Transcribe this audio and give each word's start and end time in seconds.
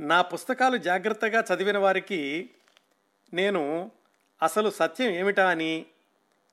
నా 0.00 0.22
పుస్తకాలు 0.22 0.76
జాగ్రత్తగా 0.76 1.44
చదివిన 1.54 1.78
వారికి 1.78 2.50
నేను 3.34 3.90
అసలు 4.42 4.70
సత్యం 4.70 5.10
ఏమిటా 5.10 5.50
అని 5.50 5.86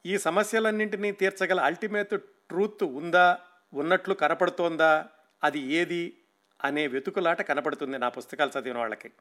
ఈ 0.06 0.18
సమస్యలన్నింటినీ 0.18 1.12
తీర్చగల 1.12 1.60
అల్టిమేట్ 1.60 2.22
ట్రూత్ 2.22 2.84
ఉందా 2.84 3.40
ఉన్నట్లు 3.74 4.14
కనపడుతోందా 4.14 5.08
అది 5.44 5.60
ఏది 5.60 6.18
అనే 6.64 6.88
వెతుకులాట 6.88 7.42
కనపడుతుంది 7.42 7.98
నా 7.98 8.10
పుస్తకాలు 8.10 8.60
చదివిన 8.60 8.78
వాళ్ళకి. 8.78 9.12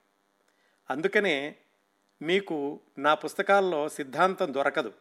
అందుకనే 0.91 1.57
మీకు 2.23 2.81
నా 2.99 3.15
పుస్తకాల్లో 3.15 3.89
సిద్ధాంతం 3.89 4.55
దొరకదు. 4.55 4.93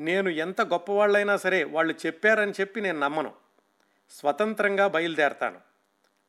నేను 0.00 0.28
ఎంత 0.28 0.60
గొప్పవాళ్ళైనా 0.60 1.36
సరే 1.36 1.64
వాళ్ళు 1.64 1.94
చెప్పారని 2.06 2.52
చెప్పి 2.52 2.80
నేను 2.80 2.98
నమ్మను. 2.98 3.34
స్వతంత్రంగా 4.10 4.86
బయలుదేరతాను. 4.86 5.60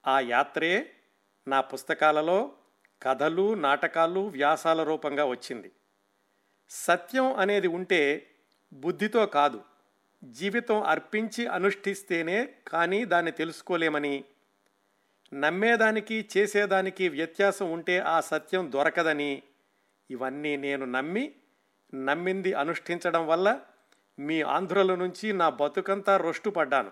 ఆ 0.08 0.20
యాత్రే 0.20 0.92
నా 1.48 1.62
పుస్తకాలలో 1.62 2.54
కథలు 3.04 3.54
నాటకాలు 3.54 4.20
వ్యాసాల 4.20 4.84
రూపంగా 4.84 5.26
వచ్చింది. 5.26 5.72
సత్యం 6.70 7.34
అనేది 7.34 7.68
ఉంటే 7.68 8.28
బుద్ధితో 8.74 9.26
కాదు 9.26 9.62
జీవితం 10.24 10.84
అర్పించి 10.84 11.48
అనుష్ఠిస్తేనే 11.48 12.54
కానీ 12.68 13.06
దాన్ని 13.06 13.32
తెలుసుకోలేమని. 13.32 14.24
నమ్మేదానికి 15.34 16.30
చేసేదానికి 16.38 17.10
వ్యత్యాసం 17.10 17.72
ఉంటే 17.72 18.00
ఆ 18.00 18.22
సత్యం 18.22 18.72
దొరకదని. 18.72 19.44
ఇవన్నీ 20.12 20.58
నేను 20.58 20.86
నమ్మి 20.86 21.36
నమ్మింది 21.96 22.54
అనుష్ఠించడం 22.54 23.28
వల్ల 23.28 23.60
మీ 24.20 24.42
ఆంధ్రుల 24.42 24.96
నుంచి 24.96 25.34
నా 25.34 25.50
బతుకంతా 25.50 26.18
రొష్టు 26.18 26.50
పడ్డాను 26.50 26.92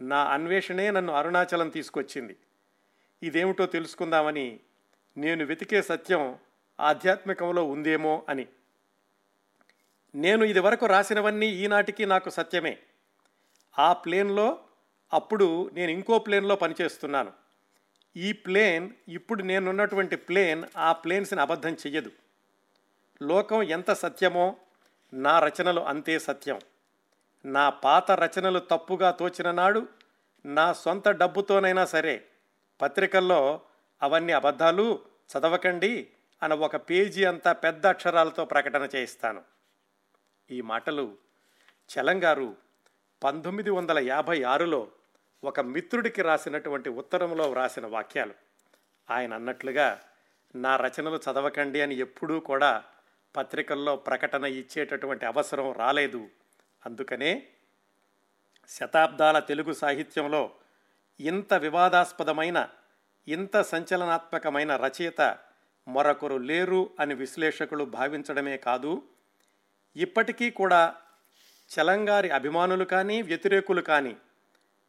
నా 0.00 0.24
అన్వేషణే 0.24 0.90
నన్ను 0.90 1.12
అరుణాచలం 1.12 1.68
తీసుకొచ్చింది. 1.68 2.36
ఇదేమిటో 3.22 3.66
తెలుసుకుందామని 3.66 4.60
నేను 5.16 5.44
వెతికే 5.44 5.82
సత్యం 5.82 6.38
ఆధ్యాత్మికంలో 6.80 7.64
ఉందేమో 7.64 8.26
అని. 8.28 8.46
నేను 10.14 10.44
ఇదివరకు 10.44 10.86
రాసినవన్నీ 10.86 11.46
ఈనాటికి 11.46 12.06
నాకు 12.06 12.30
సత్యమే. 12.30 12.78
ఆ 13.78 13.92
ప్లేన్లో 13.92 14.58
అప్పుడు 15.12 15.70
నేను 15.72 15.90
ఇంకో 15.90 16.18
ప్లేన్లో 16.18 16.56
పనిచేస్తున్నాను. 16.56 17.32
ఈ 18.16 18.32
ప్లేన్ 18.32 18.90
ఇప్పుడు 19.08 19.42
నేనున్నటువంటి 19.42 20.16
ప్లేన్ 20.16 20.64
ఆ 20.76 20.92
ప్లేన్స్ని 20.92 21.40
అబద్ధం 21.40 21.72
చెయ్యదు. 21.72 22.12
లోకం 23.22 23.62
ఎంత 23.62 23.92
సత్యమో 23.92 24.56
నా 25.14 25.38
రచనలు 25.38 25.80
అంతే 25.80 26.18
సత్యం. 26.18 26.60
నా 27.44 27.70
పాత 27.70 28.10
రచనలు 28.10 28.58
తప్పుగా 28.58 29.10
తోచిన 29.10 29.50
నాడు 29.50 29.88
నా 30.46 30.72
సొంత 30.72 31.08
డబ్బుతోనైనా 31.08 31.84
సరే 31.84 32.26
పత్రికల్లో 32.80 33.60
అవన్నీ 34.02 34.32
అబద్ధాలు 34.32 35.00
చదవకండి 35.30 36.08
అని 36.42 36.54
ఒక 36.54 36.76
పేజీ 36.76 37.24
అంతా 37.24 37.52
పెద్ద 37.52 37.86
అక్షరాలతో 37.86 38.44
ప్రకటన 38.44 38.88
చేయిస్తాను. 38.94 39.42
ఈ 40.50 40.60
మాటలు 40.60 41.16
చలంగారు 41.90 42.56
పంతొమ్మిది 43.24 43.70
వందల 43.70 43.98
యాభై 43.98 44.42
ఆరులో 44.42 44.88
ఒక 45.44 45.60
మిత్రుడికి 45.60 46.22
రాసినటువంటి 46.22 46.88
ఉత్తరంలో 46.88 47.50
వ్రాసిన 47.50 47.86
వాక్యాలు. 47.86 48.34
ఆయన 49.10 49.34
అన్నట్లుగా 49.34 50.00
నా 50.54 50.76
రచనలు 50.76 51.16
చదవకండి 51.16 51.80
అని 51.80 51.94
ఎప్పుడూ 51.94 52.40
కూడా 52.40 52.84
పత్రికల్లో 53.36 53.96
ప్రకటన 53.96 54.44
ఇచ్చేటటువంటి 54.44 55.26
అవసరం 55.26 55.72
రాలేదు. 55.72 56.28
అందుకనే 56.86 57.46
శతాబ్దాల 58.68 59.38
తెలుగు 59.38 59.72
సాహిత్యంలో 59.72 60.50
ఇంత 61.20 61.54
వివాదాస్పదమైన 61.54 62.68
ఇంత 63.28 63.62
సంచలనాత్మకమైన 63.62 64.76
రచయిత 64.76 65.38
మరొకరు 65.88 66.36
లేరు 66.36 66.90
అని 67.00 67.14
విశ్లేషకులు 67.14 67.84
భావించడమే 67.84 68.56
కాదు 68.56 69.02
ఇప్పటికీ 69.96 70.50
కూడా 70.50 70.94
చలంగారి 71.70 72.30
అభిమానులు 72.30 72.84
కానీ 72.84 73.22
వ్యతిరేకులు 73.22 73.80
కానీ 73.80 74.16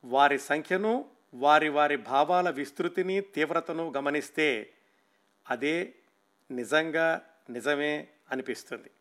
వారి 0.05 0.39
సంఖ్యను 0.39 1.05
వారి 1.33 1.69
వారి 1.69 1.97
భావాల 1.97 2.49
విస్తృతిని 2.49 3.21
తీవ్రతను 3.21 3.93
గమనిస్తే 3.97 4.73
అదే 5.49 5.95
నిజంగా 6.51 7.21
నిజమే 7.49 8.07
అనిపిస్తుంది. 8.31 8.91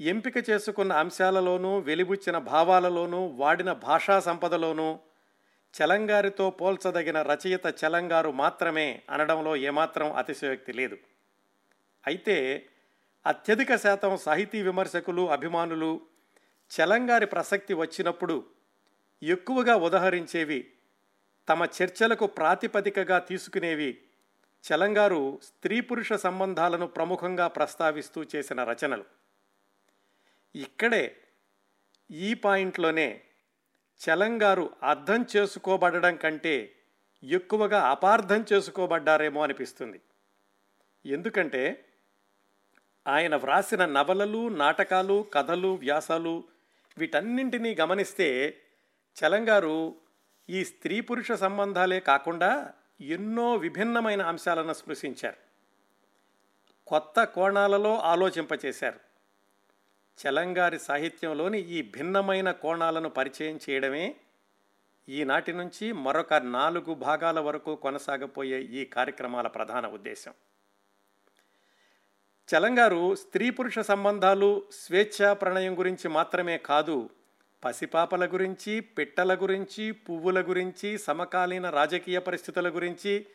ఎంపిక 0.00 0.50
చేసుకున్న 0.50 0.92
అంశాలలోనూ 0.92 1.78
వెలిబుచ్చిన 1.78 2.38
భావాలలోనూ 2.38 3.26
వాడిన 3.26 3.72
భాషా 3.72 4.20
సంపదలోనూ 4.20 4.98
చలంగారితో 5.74 6.50
పోల్చదగిన 6.50 7.22
రచయిత 7.22 7.74
చలంగారు 7.84 8.30
మాత్రమే 8.30 9.02
అనడంలో 9.10 9.56
ఏమాత్రం 9.56 10.12
అతిశయోక్తి 10.12 10.72
లేదు. 10.72 10.98
అయితే 12.06 12.66
అత్యధిక 13.26 13.76
శాతం 13.76 14.16
సాహితీ 14.16 14.62
విమర్శకులు 14.62 15.30
అభిమానులు 15.30 16.00
చలంగారి 16.70 17.26
ప్రసక్తి 17.26 17.74
వచ్చినప్పుడు 17.74 18.46
ఎక్కువగా 19.22 19.76
ఉదహరించేవి 19.76 20.72
తమ 21.48 21.68
చర్చలకు 21.82 22.26
ప్రాతిపదికగా 22.26 23.18
తీసుకునేవి 23.18 23.98
చలంగారు 24.72 25.40
స్త్రీ 25.42 25.80
పురుష 25.80 26.12
సంబంధాలను 26.12 26.86
ప్రముఖంగా 26.86 27.48
ప్రస్తావిస్తూ 27.48 28.24
చేసిన 28.36 28.64
రచనలు. 28.64 29.04
ఇక్కడే 30.54 31.16
ఈ 32.10 32.34
పాయింట్లోనే 32.34 33.22
చలంగారు 34.00 34.70
అర్థం 34.82 35.26
చేసుకోబడడం 35.36 36.16
కంటే 36.16 36.74
ఎక్కువగా 37.22 37.90
అపార్థం 37.90 38.44
చేసుకోబడ్డారేమో 38.52 39.42
అనిపిస్తుంది. 39.42 40.00
ఎందుకంటే 41.06 41.84
ఆయన 43.06 43.36
వ్రాసిన 43.36 43.86
నవలలు 43.86 44.48
నాటకాలు 44.48 45.26
కథలు 45.34 45.68
వ్యాసాలు 45.68 46.44
వీటన్నింటినీ 46.98 47.74
గమనిస్తే 47.74 48.56
చలంగారు 49.16 49.96
ఈ 50.48 50.64
స్త్రీ 50.64 51.00
పురుష 51.00 51.32
సంబంధాలే 51.32 52.00
కాకుండా 52.00 52.72
ఎన్నో 53.00 53.56
విభిన్నమైన 53.56 54.22
అంశాలను 54.22 54.72
స్పృశించారు. 54.72 55.36
కొత్త 56.86 57.24
కోణాలలో 57.24 57.98
ఆలోచింపచేశారు. 57.98 59.09
చలంగారి 60.26 60.78
సాహిత్యంలోని 60.78 61.58
ఈ 61.58 61.82
భిన్నమైన 61.82 62.50
కోణాలను 62.50 63.08
పరిచయం 63.08 63.60
చేయడమే 63.70 64.16
ఈనాటి 65.08 65.52
నుంచి 65.52 65.92
మరొక 65.92 66.34
నాలుగు 66.34 66.94
భాగాల 66.94 67.40
వరకు 67.40 67.76
కొనసాగపోయే 67.76 68.62
ఈ 68.62 68.84
కార్యక్రమాల 68.84 69.46
ప్రధాన 69.46 69.86
ఉద్దేశం. 69.86 70.34
చలంగారు 72.48 73.14
స్త్రీ 73.14 73.50
పురుష 73.50 73.78
సంబంధాలు 73.78 74.62
స్వేచ్ఛా 74.72 75.32
ప్రణయం 75.32 75.78
గురించి 75.78 76.08
మాత్రమే 76.08 76.58
కాదు 76.58 77.10
పసిపాపల 77.64 78.26
గురించి 78.26 78.80
పిట్టల 78.80 79.34
గురించి 79.34 79.92
పువ్వుల 79.92 80.40
గురించి 80.40 80.98
సమకాలీన 80.98 81.70
రాజకీయ 81.70 82.18
పరిస్థితుల 82.18 82.68
గురించి 82.68 83.26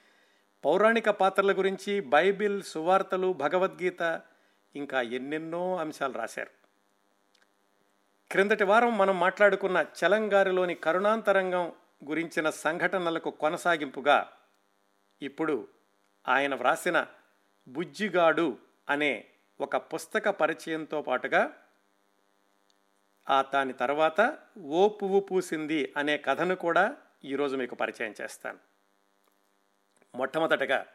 పౌరాణిక 0.66 1.10
పాత్రల 1.10 1.52
గురించి 1.52 2.00
బైబిల్ 2.00 2.64
సువార్తలు 2.64 3.34
భగవద్గీత 3.34 4.22
ఇంకా 4.76 5.02
ఎన్నెన్నో 5.02 5.76
అంశాలు 5.76 6.14
రాశారు. 6.14 6.65
క్రిందటి 8.36 8.64
వారం 8.64 8.98
మనం 8.98 9.20
మాట్లాడుకున్న 9.20 9.86
చలంగారిలోని 10.06 10.76
కరుణాంతరంగం 10.76 11.74
గురించిన 12.06 12.50
సంఘటనలకు 12.50 13.30
కొనసాగింపుగా 13.30 14.38
ఇప్పుడు 15.22 15.68
ఆయన 16.28 16.56
వ్రాసిన 16.56 17.06
బుజ్జిగాడు 17.68 18.58
అనే 18.90 19.26
ఒక 19.62 19.76
పుస్తక 19.78 20.30
పరిచయంతో 20.30 21.02
పాటుగా 21.02 21.58
ఆ 23.30 23.46
దాని 23.54 23.74
తర్వాత 23.74 24.38
ఓ 24.64 24.90
పువ్వు 24.90 25.20
పూసింది 25.20 25.94
అనే 25.98 26.18
కథను 26.18 26.56
కూడా 26.56 26.98
ఈరోజు 27.26 27.56
మీకు 27.56 27.76
పరిచయం 27.76 28.14
చేస్తాను. 28.22 28.58
మొట్టమొదటగా 30.16 30.86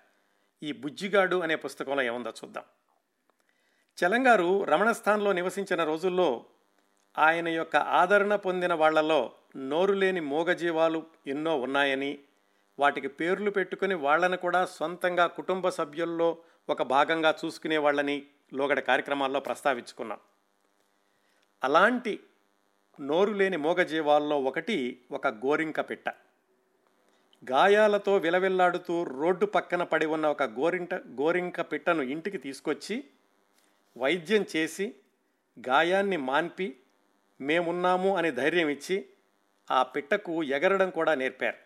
ఈ 0.62 0.72
బుజ్జిగాడు 0.72 1.36
అనే 1.36 1.56
పుస్తకంలో 1.56 2.02
ఏముందో 2.02 2.30
చూద్దాం. 2.30 2.64
చలంగారు 4.04 4.64
రమణస్థాన్లో 4.64 5.32
నివసించిన 5.32 5.84
రోజుల్లో 5.84 6.44
ఆయన 7.18 7.48
యొక్క 7.48 7.76
ఆదరణ 7.76 8.36
పొందిన 8.36 8.74
వాళ్ళలో 8.74 9.32
నోరు 9.56 9.92
లేని 9.92 10.20
మూగజీవాలు 10.20 11.06
ఎన్నో 11.26 11.56
ఉన్నాయని 11.56 12.18
వాటికి 12.78 13.08
పేర్లు 13.08 13.50
పెట్టుకుని 13.50 13.94
వాళ్ళను 13.94 14.36
కూడా 14.36 14.66
సొంతంగా 14.66 15.26
కుటుంబ 15.26 15.68
సభ్యుల్లో 15.68 16.38
ఒక 16.68 16.82
భాగంగా 16.82 17.34
చూసుకునే 17.44 17.78
వాళ్ళని 17.78 18.26
లోగడ 18.54 18.80
కార్యక్రమాల్లో 18.80 19.40
ప్రస్తావించుకున్నాం. 19.40 20.18
అలాంటి 21.64 22.20
నోరు 23.00 23.32
లేని 23.32 23.56
మూగజీవాల్లో 23.56 24.40
ఒకటి 24.40 25.06
ఒక 25.10 25.26
గోరింక 25.26 25.80
పిట్ట. 25.80 26.08
గాయాలతో 27.50 28.16
విలవిల్లాడుతూ 28.16 29.04
రోడ్డు 29.04 29.46
పక్కన 29.46 29.82
పడి 29.82 30.06
ఉన్న 30.06 30.26
ఒక 30.26 30.42
గోరింట 30.42 30.94
గోరింక 30.94 31.60
పిట్టను 31.60 32.02
ఇంటికి 32.02 32.38
తీసుకొచ్చి 32.38 33.04
వైద్యం 33.98 34.44
చేసి 34.56 34.94
గాయాన్ని 35.68 36.16
మాన్పి 36.16 36.79
మేమున్నాము 37.40 38.16
అని 38.16 38.30
ధైర్యం 38.30 38.68
ఇచ్చి 38.68 39.06
ఆ 39.70 39.82
పిట్టకు 39.82 40.42
ఎగరడం 40.42 40.90
కూడా 40.90 41.14
నేర్పారు. 41.14 41.56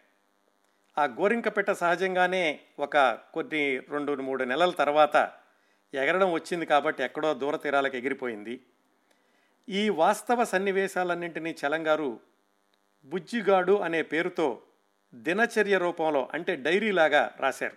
ఆ 1.00 1.04
గోరింక 1.04 1.48
పిట్ట 1.48 1.70
సహజంగానే 1.70 2.60
ఒక 2.78 2.96
కొన్ని 3.34 3.78
రెండు 3.78 4.12
మూడు 4.12 4.44
నెలల 4.44 4.70
తర్వాత 4.70 5.32
ఎగరడం 5.94 6.32
వచ్చింది 6.32 6.66
కాబట్టి 6.66 7.02
ఎక్కడో 7.02 7.34
దూర 7.34 7.56
తీరాలకు 7.56 7.96
ఎగిరిపోయింది. 7.96 8.60
ఈ 9.68 9.88
వాస్తవ 9.88 10.44
సన్నివేశాలన్నింటినీ 10.44 11.56
చలంగారు 11.66 12.20
బుజ్జిగాడు 13.04 13.76
అనే 13.76 14.02
పేరుతో 14.02 14.62
దినచర్య 15.14 15.78
రూపంలో 15.78 16.28
అంటే 16.34 16.56
డైరీలాగా 16.56 17.34
రాశారు. 17.40 17.76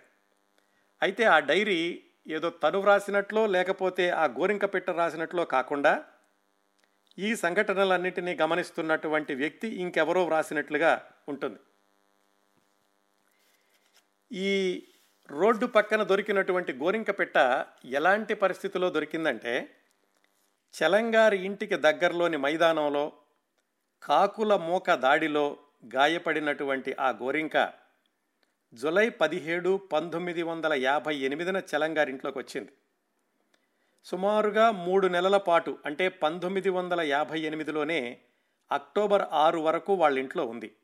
అయితే 1.02 1.24
ఆ 1.24 1.38
డైరీ 1.38 2.02
ఏదో 2.28 2.50
తను 2.50 2.78
వ్రాసినట్లో 2.78 3.46
లేకపోతే 3.46 4.10
ఆ 4.10 4.24
గోరింక 4.24 4.64
పెట్ట 4.64 4.90
రాసినట్లో 4.90 5.44
కాకుండా 5.44 6.04
ఈ 7.18 7.34
సంఘటనలన్నింటినీ 7.34 8.34
గమనిస్తున్నటువంటి 8.34 9.34
వ్యక్తి 9.34 9.68
ఇంకెవరో 9.68 10.24
వ్రాసినట్లుగా 10.24 10.92
ఉంటుంది. 11.28 11.58
ఈ 14.30 14.52
రోడ్డు 15.28 15.66
పక్కన 15.66 16.02
దొరికినటువంటి 16.02 16.72
గోరింక 16.72 17.10
పెట్ట 17.18 17.36
ఎలాంటి 17.84 18.34
పరిస్థితిలో 18.34 18.90
దొరికిందంటే 18.90 19.54
చలంగారి 20.74 21.38
ఇంటికి 21.44 21.76
దగ్గరలోని 21.76 22.36
మైదానంలో 22.36 23.12
కాకుల 24.02 24.56
మూక 24.56 24.94
దాడిలో 24.94 25.58
గాయపడినటువంటి 25.94 26.96
ఆ 27.00 27.10
గోరింక 27.10 27.56
జులై 28.72 29.08
పదిహేడు 29.08 29.88
పంతొమ్మిది 29.92 30.42
వందల 30.42 30.72
యాభై 30.74 31.14
ఎనిమిదిన 31.16 31.62
చలంగారింట్లోకి 31.70 32.38
వచ్చింది. 32.38 32.72
సుమారుగా 34.10 34.70
మూడు 34.70 35.06
నెలల 35.06 35.36
పాటు 35.36 35.78
అంటే 35.86 36.08
పంతొమ్మిది 36.08 36.70
వందల 36.70 37.00
యాభై 37.00 37.40
ఎనిమిదిలోనే 37.40 38.18
అక్టోబర్ 38.72 39.22
ఆరు 39.32 39.58
వరకు 39.58 39.94
వాళ్ళ 39.94 40.18
ఇంట్లో 40.18 40.46
ఉంది. 40.46 40.74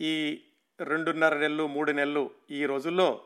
ఈ 0.00 0.42
రెండున్నర 0.80 1.38
నెలలు 1.38 1.66
మూడు 1.66 1.92
నెలలు 1.92 2.30
ఈ 2.50 2.66
రోజుల్లో 2.66 3.24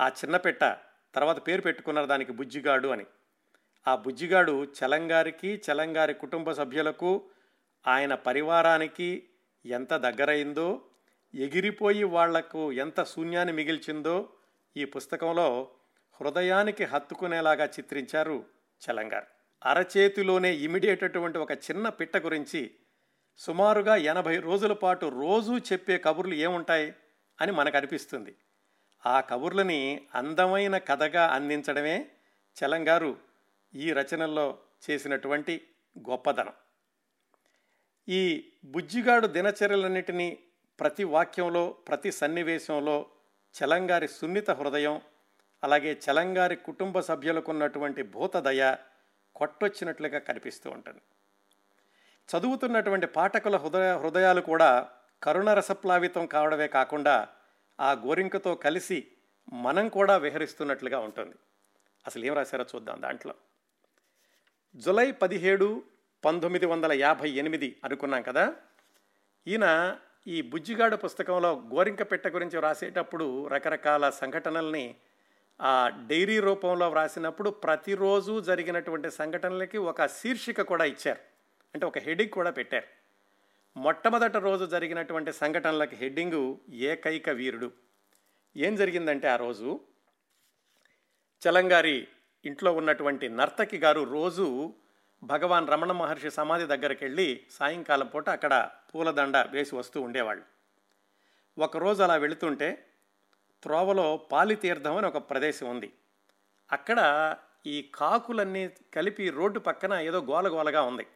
ఆ 0.00 0.08
చిన్న 0.08 0.36
పెట్ట 0.36 0.76
తర్వాత 1.14 1.46
పేరు 1.46 1.60
పెట్టుకున్నారు 1.60 2.06
దానికి 2.06 2.32
బుజ్జిగాడు 2.32 2.88
అని. 2.88 3.06
ఆ 3.88 3.96
బుజ్జిగాడు 3.96 4.64
చలంగారికి 4.64 5.62
చలంగారి 5.70 6.14
కుటుంబ 6.14 6.52
సభ్యులకు 6.52 7.30
ఆయన 7.86 8.14
పరివారానికి 8.14 9.28
ఎంత 9.66 9.94
దగ్గరైందో 9.94 10.80
ఎగిరిపోయి 11.34 12.04
వాళ్ళకు 12.04 12.72
ఎంత 12.72 13.04
శూన్యాన్ని 13.04 13.52
మిగిల్చిందో 13.52 14.28
ఈ 14.76 14.84
పుస్తకంలో 14.84 15.70
హృదయానికి 16.22 16.84
హత్తుకునేలాగా 16.84 17.64
చిత్రించారు 17.64 18.44
చలంగారు. 18.82 19.26
అరచేతిలోనే 19.64 20.54
ఇమిడేటటువంటి 20.54 21.38
ఒక 21.38 21.52
చిన్న 21.52 21.88
పిట్ట 21.88 22.16
గురించి 22.16 22.70
సుమారుగా 23.38 23.96
ఎనభై 23.96 24.36
రోజుల 24.38 24.72
పాటు 24.72 25.06
రోజూ 25.06 25.58
చెప్పే 25.58 25.98
కబుర్లు 25.98 26.34
ఏముంటాయి 26.34 26.94
అని 27.40 27.52
మనకు 27.52 27.76
అనిపిస్తుంది 27.76 28.36
ఆ 29.06 29.20
కబుర్లని 29.20 30.06
అందమైన 30.14 30.78
కథగా 30.78 31.26
అందించడమే 31.26 32.10
చలంగారు 32.56 33.16
ఈ 33.74 33.92
రచనల్లో 33.92 34.58
చేసినటువంటి 34.90 35.68
గొప్పదనం. 36.10 36.52
ఈ 38.08 38.50
బుజ్జిగాడు 38.64 39.26
దినచర్యలన్నిటినీ 39.26 40.38
ప్రతి 40.80 41.04
వాక్యంలో 41.04 41.70
ప్రతి 41.88 42.12
సన్నివేశంలో 42.12 43.06
చలంగారి 43.54 44.08
సున్నిత 44.08 44.50
హృదయం 44.50 45.00
అలాగే 45.64 46.00
చలంగారి 46.10 46.56
కుటుంబ 46.56 47.00
సభ్యులకు 47.00 47.50
ఉన్నటువంటి 47.50 48.02
భూతదయ 48.02 48.76
కొట్టొచ్చినట్లుగా 49.36 50.18
కనిపిస్తూ 50.18 50.70
ఉంటుంది. 50.70 51.00
చదువుతున్నటువంటి 52.28 53.06
పాఠకుల 53.06 53.56
హృదయ 53.56 53.96
హృదయాలు 53.96 54.40
కూడా 54.40 54.88
కరుణరసప్లావితం 55.22 56.26
కావడమే 56.26 56.68
కాకుండా 56.68 57.28
ఆ 57.80 57.92
గోరింకతో 57.92 58.54
కలిసి 58.54 59.06
మనం 59.52 59.88
కూడా 59.88 60.16
విహరిస్తున్నట్లుగా 60.16 60.98
ఉంటుంది. 60.98 61.34
అసలు 62.06 62.24
ఏం 62.24 62.34
రాశారో 62.34 62.64
చూద్దాం 62.74 63.02
దాంట్లో. 63.02 63.34
జులై 64.76 65.12
పదిహేడు 65.12 65.82
పంతొమ్మిది 66.24 66.66
వందల 66.66 66.92
యాభై 66.92 67.30
ఎనిమిది 67.30 67.76
అనుకున్నాం 67.84 68.22
కదా? 68.22 68.54
ఈయన 69.46 69.96
ఈ 70.26 70.42
బుజ్జిగాడు 70.42 70.96
పుస్తకంలో 70.96 71.52
గోరింక 71.52 72.02
పెట్ట 72.02 72.28
గురించి 72.28 72.56
వ్రాసేటప్పుడు 72.56 73.46
రకరకాల 73.46 74.10
సంఘటనల్ని 74.10 74.96
ఆ 75.60 75.88
డైరీ 75.88 76.40
రూపంలో 76.40 76.88
వ్రాసినప్పుడు 76.88 77.50
ప్రతిరోజు 77.50 78.40
జరిగినటువంటి 78.40 79.10
సంఘటనలకి 79.10 79.78
ఒక 79.78 80.06
శీర్షిక 80.06 80.60
కూడా 80.60 80.84
ఇచ్చారు. 80.84 81.20
అంటే 81.74 81.86
ఒక 81.86 81.98
హెడ్డింగ్ 81.98 82.30
కూడా 82.30 82.50
పెట్టారు. 82.50 82.86
మొట్టమొదటి 83.76 84.38
రోజు 84.38 84.64
జరిగినటువంటి 84.64 85.32
సంఘటనలకి 85.32 85.96
హెడ్డింగు 85.96 86.60
ఏకైక 86.70 87.28
వీరుడు. 87.30 87.72
ఏం 88.56 88.74
జరిగిందంటే 88.74 89.28
ఆ 89.28 89.36
రోజు 89.36 89.80
చలంగారి 91.48 92.08
ఇంట్లో 92.44 92.72
ఉన్నటువంటి 92.72 93.28
నర్తకి 93.28 93.78
గారు 93.78 94.00
రోజు 94.00 94.74
భగవాన్ 95.24 95.68
రమణ 95.68 95.92
మహర్షి 95.92 96.30
సమాధి 96.30 96.66
దగ్గరికి 96.66 97.04
వెళ్ళి 97.04 97.46
సాయంకాలం 97.50 98.06
పూట 98.06 98.30
అక్కడ 98.30 98.70
పూలదండ 98.94 99.36
వేసి 99.36 99.74
వస్తూ 99.74 100.00
ఉండేవాళ్ళు. 100.00 100.42
ఒకరోజు 101.58 102.02
అలా 102.02 102.16
వెళుతుంటే 102.16 102.88
త్రోవలో 103.62 104.16
పాలితీర్థం 104.16 104.96
అని 104.96 105.06
ఒక 105.06 105.16
ప్రదేశం 105.30 105.70
ఉంది. 105.70 105.92
అక్కడ 106.72 107.00
ఈ 107.66 107.92
కాకులన్నీ 107.94 108.70
కలిపి 108.94 109.30
రోడ్డు 109.30 109.58
పక్కన 109.58 109.92
ఏదో 109.92 110.20
గోలగోలగా 110.20 110.82
ఉంది. 110.82 111.06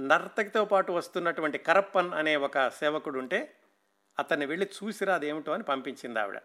నర్తకితో 0.00 0.64
పాటు 0.64 0.92
వస్తున్నటువంటి 0.92 1.58
కరప్పన్ 1.58 2.12
అనే 2.12 2.36
ఒక 2.36 2.68
సేవకుడు 2.68 3.18
ఉంటే 3.18 3.54
అతన్ని 4.18 4.46
వెళ్ళి 4.46 4.66
చూసిరా 4.66 5.14
అదేమిటో 5.14 5.52
అని 5.52 5.62
పంపించింది 5.62 6.18
ఆవిడ. 6.18 6.38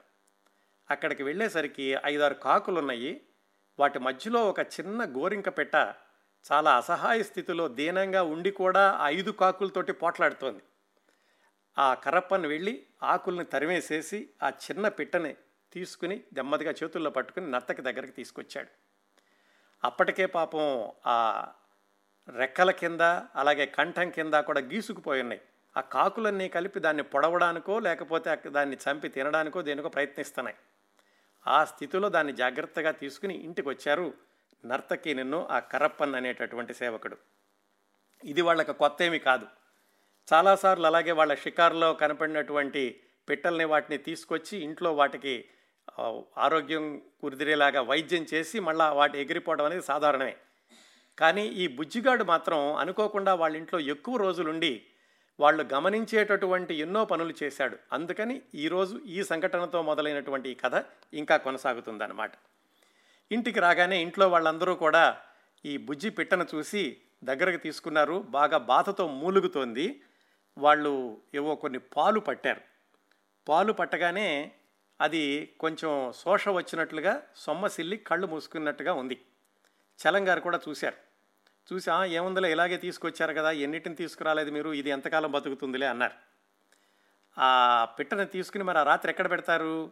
అక్కడికి 0.92 1.24
వెళ్ళేసరికి 1.24 1.96
ఐదారు 2.06 2.34
కాకులు 2.34 2.80
ఉన్నాయి 2.80 3.22
వాటి 3.80 4.00
మధ్యలో 4.00 4.50
ఒక 4.50 4.60
చిన్న 4.60 5.04
గోరింక 5.06 5.50
పెట్ట 5.58 5.76
చాలా 6.52 6.78
అసహాయ 6.78 7.24
స్థితిలో 7.24 7.68
దీనంగా 7.68 8.24
ఉండి 8.24 8.52
కూడా 8.52 9.00
ఐదు 9.04 9.32
కాకులతోటి 9.32 9.92
పోట్లాడుతోంది. 9.92 10.64
ఆ 11.78 11.94
కరప్పను 11.94 12.48
వెళ్ళి 12.48 12.86
ఆకుల్ని 13.04 13.46
తరిమేసేసి 13.46 14.30
ఆ 14.44 14.50
చిన్న 14.50 14.88
పిట్టని 14.88 15.36
తీసుకుని 15.74 16.24
నెమ్మదిగా 16.34 16.74
చేతుల్లో 16.84 17.10
పట్టుకుని 17.10 17.52
నర్తకి 17.52 17.82
దగ్గరికి 17.82 18.14
తీసుకొచ్చాడు. 18.14 18.68
అప్పటికే 19.84 20.26
పాపం 20.26 20.92
ఆ 21.06 21.48
రెక్కల 22.36 22.72
కింద 22.72 23.02
అలాగే 23.36 23.66
కంఠం 23.66 24.10
కింద 24.10 24.34
కూడా 24.34 24.62
గీసుకుపోయి 24.62 25.22
ఉన్నాయి. 25.22 25.42
ఆ 25.78 25.82
కాకులన్నీ 25.82 26.50
కలిపి 26.50 26.80
దాన్ని 26.80 27.04
పొడవడానికో 27.04 27.80
లేకపోతే 27.80 28.36
దాన్ని 28.48 28.78
చంపి 28.78 29.10
తినడానికో 29.10 29.62
దేనికో 29.62 29.90
ప్రయత్నిస్తున్నాయి. 29.90 30.58
ఆ 31.48 31.66
స్థితిలో 31.66 32.10
దాన్ని 32.10 32.34
జాగ్రత్తగా 32.34 32.92
తీసుకుని 32.92 33.34
ఇంటికి 33.34 33.70
వచ్చారు 33.70 34.14
నర్తకి 34.66 35.14
నిన్ను 35.14 35.48
ఆ 35.52 35.60
కరప్పన్ 35.60 36.16
అనేటటువంటి 36.16 36.74
సేవకుడు. 36.74 37.18
ఇది 38.24 38.42
వాళ్ళకి 38.42 38.74
కొత్త 38.74 39.02
ఏమి 39.02 39.20
కాదు. 39.20 39.48
చాలాసార్లు 40.34 40.86
అలాగే 40.86 41.12
వాళ్ళ 41.12 41.34
షికారులో 41.34 41.94
కనపడినటువంటి 41.94 43.00
పిట్టల్ని 43.30 43.66
వాటిని 43.66 43.98
తీసుకొచ్చి 43.98 44.58
ఇంట్లో 44.58 44.94
వాటికి 44.94 45.46
ఆరోగ్యం 46.38 47.02
కుదిరేలాగా 47.22 47.82
వైద్యం 47.82 48.26
చేసి 48.34 48.60
మళ్ళీ 48.60 48.96
వాటి 48.96 49.22
ఎగిరిపోవడం 49.22 49.66
అనేది 49.66 49.82
సాధారణమే. 49.82 50.36
కానీ 51.20 51.48
ఈ 51.48 51.68
బుజ్జిగాడు 51.68 52.24
మాత్రం 52.24 52.76
అనుకోకుండా 52.76 53.34
వాళ్ళ 53.34 53.56
ఇంట్లో 53.56 53.80
ఎక్కువ 53.80 54.18
రోజులుండి 54.18 54.84
వాళ్ళు 55.40 55.66
గమనించేటటువంటి 55.74 56.74
ఎన్నో 56.76 57.06
పనులు 57.06 57.34
చేశాడు. 57.44 57.78
అందుకని 57.94 58.42
ఈరోజు 58.56 58.98
ఈ 58.98 59.24
సంఘటనతో 59.24 59.82
మొదలైనటువంటి 59.82 60.50
ఈ 60.50 60.54
కథ 60.54 60.86
ఇంకా 61.14 61.38
కొనసాగుతుందన్నమాట. 61.38 62.32
ఇంటికి 63.32 63.60
రాగానే 63.60 64.02
ఇంట్లో 64.02 64.30
వాళ్ళందరూ 64.30 64.76
కూడా 64.76 65.18
ఈ 65.66 65.78
బుజ్జి 65.78 66.10
పిట్టను 66.10 66.46
చూసి 66.56 66.98
దగ్గరకు 67.24 67.64
తీసుకున్నారు. 67.64 68.26
బాగా 68.30 68.58
బాధతో 68.58 69.08
మూలుగుతోంది. 69.08 70.02
వాళ్ళు 70.62 71.22
ఏవో 71.36 71.56
కొన్ని 71.56 71.80
పాలు 71.80 72.20
పట్టారు. 72.20 72.62
పాలు 73.50 73.74
పట్టగానే 73.74 74.52
అది 75.02 75.56
కొంచెం 75.60 76.12
శోష 76.12 76.50
వచ్చినట్లుగా 76.50 77.22
సొమ్మసిల్లి 77.36 77.98
కళ్ళు 77.98 78.28
మూసుకున్నట్టుగా 78.28 78.94
ఉంది. 78.94 79.26
చలంగారు 80.02 80.40
కూడా 80.40 80.60
చూశారు. 80.70 81.12
చూసి 81.74 81.92
ఏముందిలే 82.06 82.52
ఇలాగే 82.52 82.78
తీసుకొచ్చారు 82.78 83.34
కదా 83.34 83.52
ఎన్నిటిని 83.52 83.96
తీసుకురాలేదు 83.96 84.52
మీరు 84.52 84.74
ఇది 84.74 84.90
ఎంతకాలం 84.90 85.32
బతుకుతుందిలే 85.32 85.88
అన్నారు. 85.88 86.14
ఆ 87.38 87.86
పిట్టను 88.00 88.26
తీసుకుని 88.26 88.64
మరి 88.64 88.78
ఆ 88.78 88.84
రాత్రి 88.84 89.10
ఎక్కడ 89.10 89.32
పెడతారు? 89.32 89.92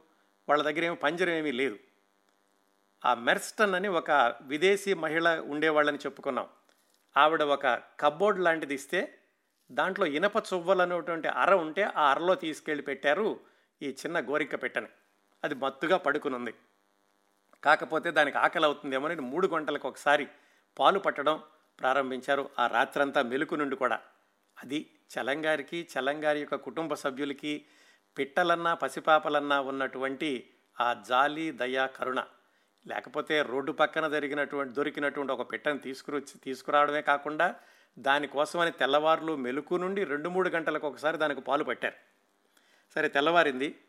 వాళ్ళ 0.50 0.64
దగ్గర 0.64 0.84
ఏమి 0.84 0.96
పంజరం 0.96 1.34
ఏమీ 1.34 1.52
లేదు. 1.52 1.80
ఆ 3.06 3.14
మెర్స్టన్ 3.14 3.76
అని 3.76 3.88
ఒక 3.88 4.36
విదేశీ 4.42 4.94
మహిళ 4.94 5.40
ఉండేవాళ్ళని 5.40 5.98
చెప్పుకున్నాం. 5.98 6.48
ఆవిడ 7.18 7.44
ఒక 7.44 7.82
కబ్బోర్డ్ 8.00 8.40
లాంటిది 8.40 8.74
ఇస్తే 8.74 9.19
దాంట్లో 9.72 10.06
ఇనప 10.06 10.38
చువ్వలు 10.38 10.82
అనేటువంటి 10.82 11.28
అర 11.28 11.54
ఉంటే 11.54 11.84
ఆ 11.84 12.12
అరలో 12.12 12.36
తీసుకెళ్ళి 12.36 12.84
పెట్టారు 12.84 13.40
ఈ 13.82 13.90
చిన్న 13.90 14.20
గోరిక 14.20 14.64
పెట్టని. 14.64 14.88
అది 15.44 15.56
మత్తుగా 15.56 15.98
పడుకునుంది. 15.98 16.54
కాకపోతే 17.64 18.12
దానికి 18.12 18.38
ఆకలి 18.38 18.66
అవుతుందేమో 18.66 19.08
మూడు 19.08 19.48
గంటలకు 19.48 19.88
ఒకసారి 19.88 20.28
పాలు 20.80 21.00
పట్టడం 21.00 21.44
ప్రారంభించారు 21.80 22.50
ఆ 22.60 22.68
రాత్రంతా 22.68 23.22
మెలుకు 23.22 23.56
నుండి 23.56 23.76
కూడా. 23.76 24.00
అది 24.64 24.92
చలంగారికి 25.20 25.88
చలంగారి 26.00 26.40
యొక్క 26.40 26.56
కుటుంబ 26.56 26.94
సభ్యులకి 26.94 27.66
పిట్టలన్నా 28.18 28.74
పసిపాపలన్నా 28.74 29.62
ఉన్నటువంటి 29.62 30.50
ఆ 30.82 31.04
జాలి 31.08 31.52
దయా 31.52 31.86
కరుణ. 31.86 32.24
లేకపోతే 32.88 33.42
రోడ్డు 33.42 33.72
పక్కన 33.72 34.08
జరిగినటువంటి 34.08 34.74
దొరికినటువంటి 34.74 35.34
ఒక 35.34 35.52
పిట్టను 35.52 35.78
తీసుకురొచ్చి 35.78 36.38
తీసుకురావడమే 36.44 37.02
కాకుండా 37.02 37.56
దానికోసమని 37.98 38.72
తెల్లవారులు 38.72 39.36
మెలకు 39.36 39.76
నుండి 39.76 40.04
రెండు 40.04 40.30
మూడు 40.30 40.50
గంటలకు 40.50 40.88
ఒకసారి 40.88 41.18
దానికి 41.18 41.42
పాలు 41.42 41.64
పట్టారు. 41.64 41.94
సరే 42.96 43.10
తెల్లవారింది. 43.10 43.82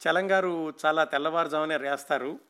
చలంగారు 0.00 0.74
చాలా 0.86 1.04
తెల్లవారుజామునే 1.04 1.76
రేస్తారు. 1.76 2.40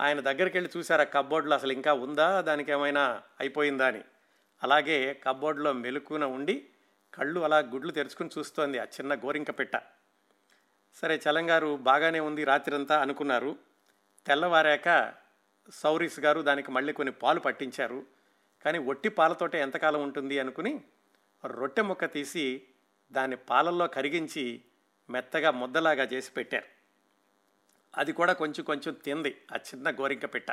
ఆయన 0.00 0.20
దగ్గరికి 0.20 0.58
వెళ్ళి 0.58 0.78
చూశారు 0.78 1.00
ఆ 1.00 1.04
కబ్బోర్డ్లో 1.04 1.54
అసలు 1.54 1.72
ఇంకా 1.72 1.92
ఉందా 1.92 2.40
దానికి 2.40 2.72
ఏమైనా 2.72 3.22
అయిపోయిందా 3.40 3.86
అని. 3.86 4.04
అలాగే 4.62 5.20
కబ్బోర్డ్లో 5.22 5.72
మెలుకున 5.72 6.24
ఉండి 6.24 6.68
కళ్ళు 7.14 7.40
అలా 7.40 7.58
గుడ్లు 7.58 7.92
తెరుచుకుని 7.92 8.30
చూస్తోంది 8.38 8.78
ఆ 8.78 8.84
చిన్న 8.84 9.14
గోరింక 9.14 9.50
పెట్ట. 9.50 9.76
సరే 10.94 11.20
చలంగారు 11.30 11.76
బాగానే 11.76 12.20
ఉంది 12.20 12.44
రాత్రంతా 12.44 13.00
అనుకున్నారు. 13.00 13.56
తెల్లవారాక 14.26 15.14
సౌరీస్ 15.74 16.20
గారు 16.20 16.40
దానికి 16.40 16.72
మళ్ళీ 16.72 16.92
కొన్ని 16.92 17.12
పాలు 17.12 17.40
పట్టించారు. 17.40 18.06
కానీ 18.64 18.78
ఒట్టి 18.78 19.08
పాలతోటే 19.08 19.60
ఎంతకాలం 19.60 20.02
ఉంటుంది 20.02 20.38
అనుకుని 20.38 20.82
రొట్టె 21.44 21.82
ముక్క 21.82 22.04
తీసి 22.04 22.62
దాన్ని 23.12 23.36
పాలల్లో 23.36 23.86
కరిగించి 23.86 24.62
మెత్తగా 25.10 25.50
ముద్దలాగా 25.50 26.04
చేసి 26.04 26.32
పెట్టారు. 26.32 26.64
అది 27.96 28.12
కూడా 28.12 28.32
కొంచెం 28.32 28.64
కొంచెం 28.64 28.94
తింది 28.94 29.40
ఆ 29.52 29.56
చిన్న 29.56 29.90
గోరింక 29.90 30.34
పిట్ట. 30.34 30.50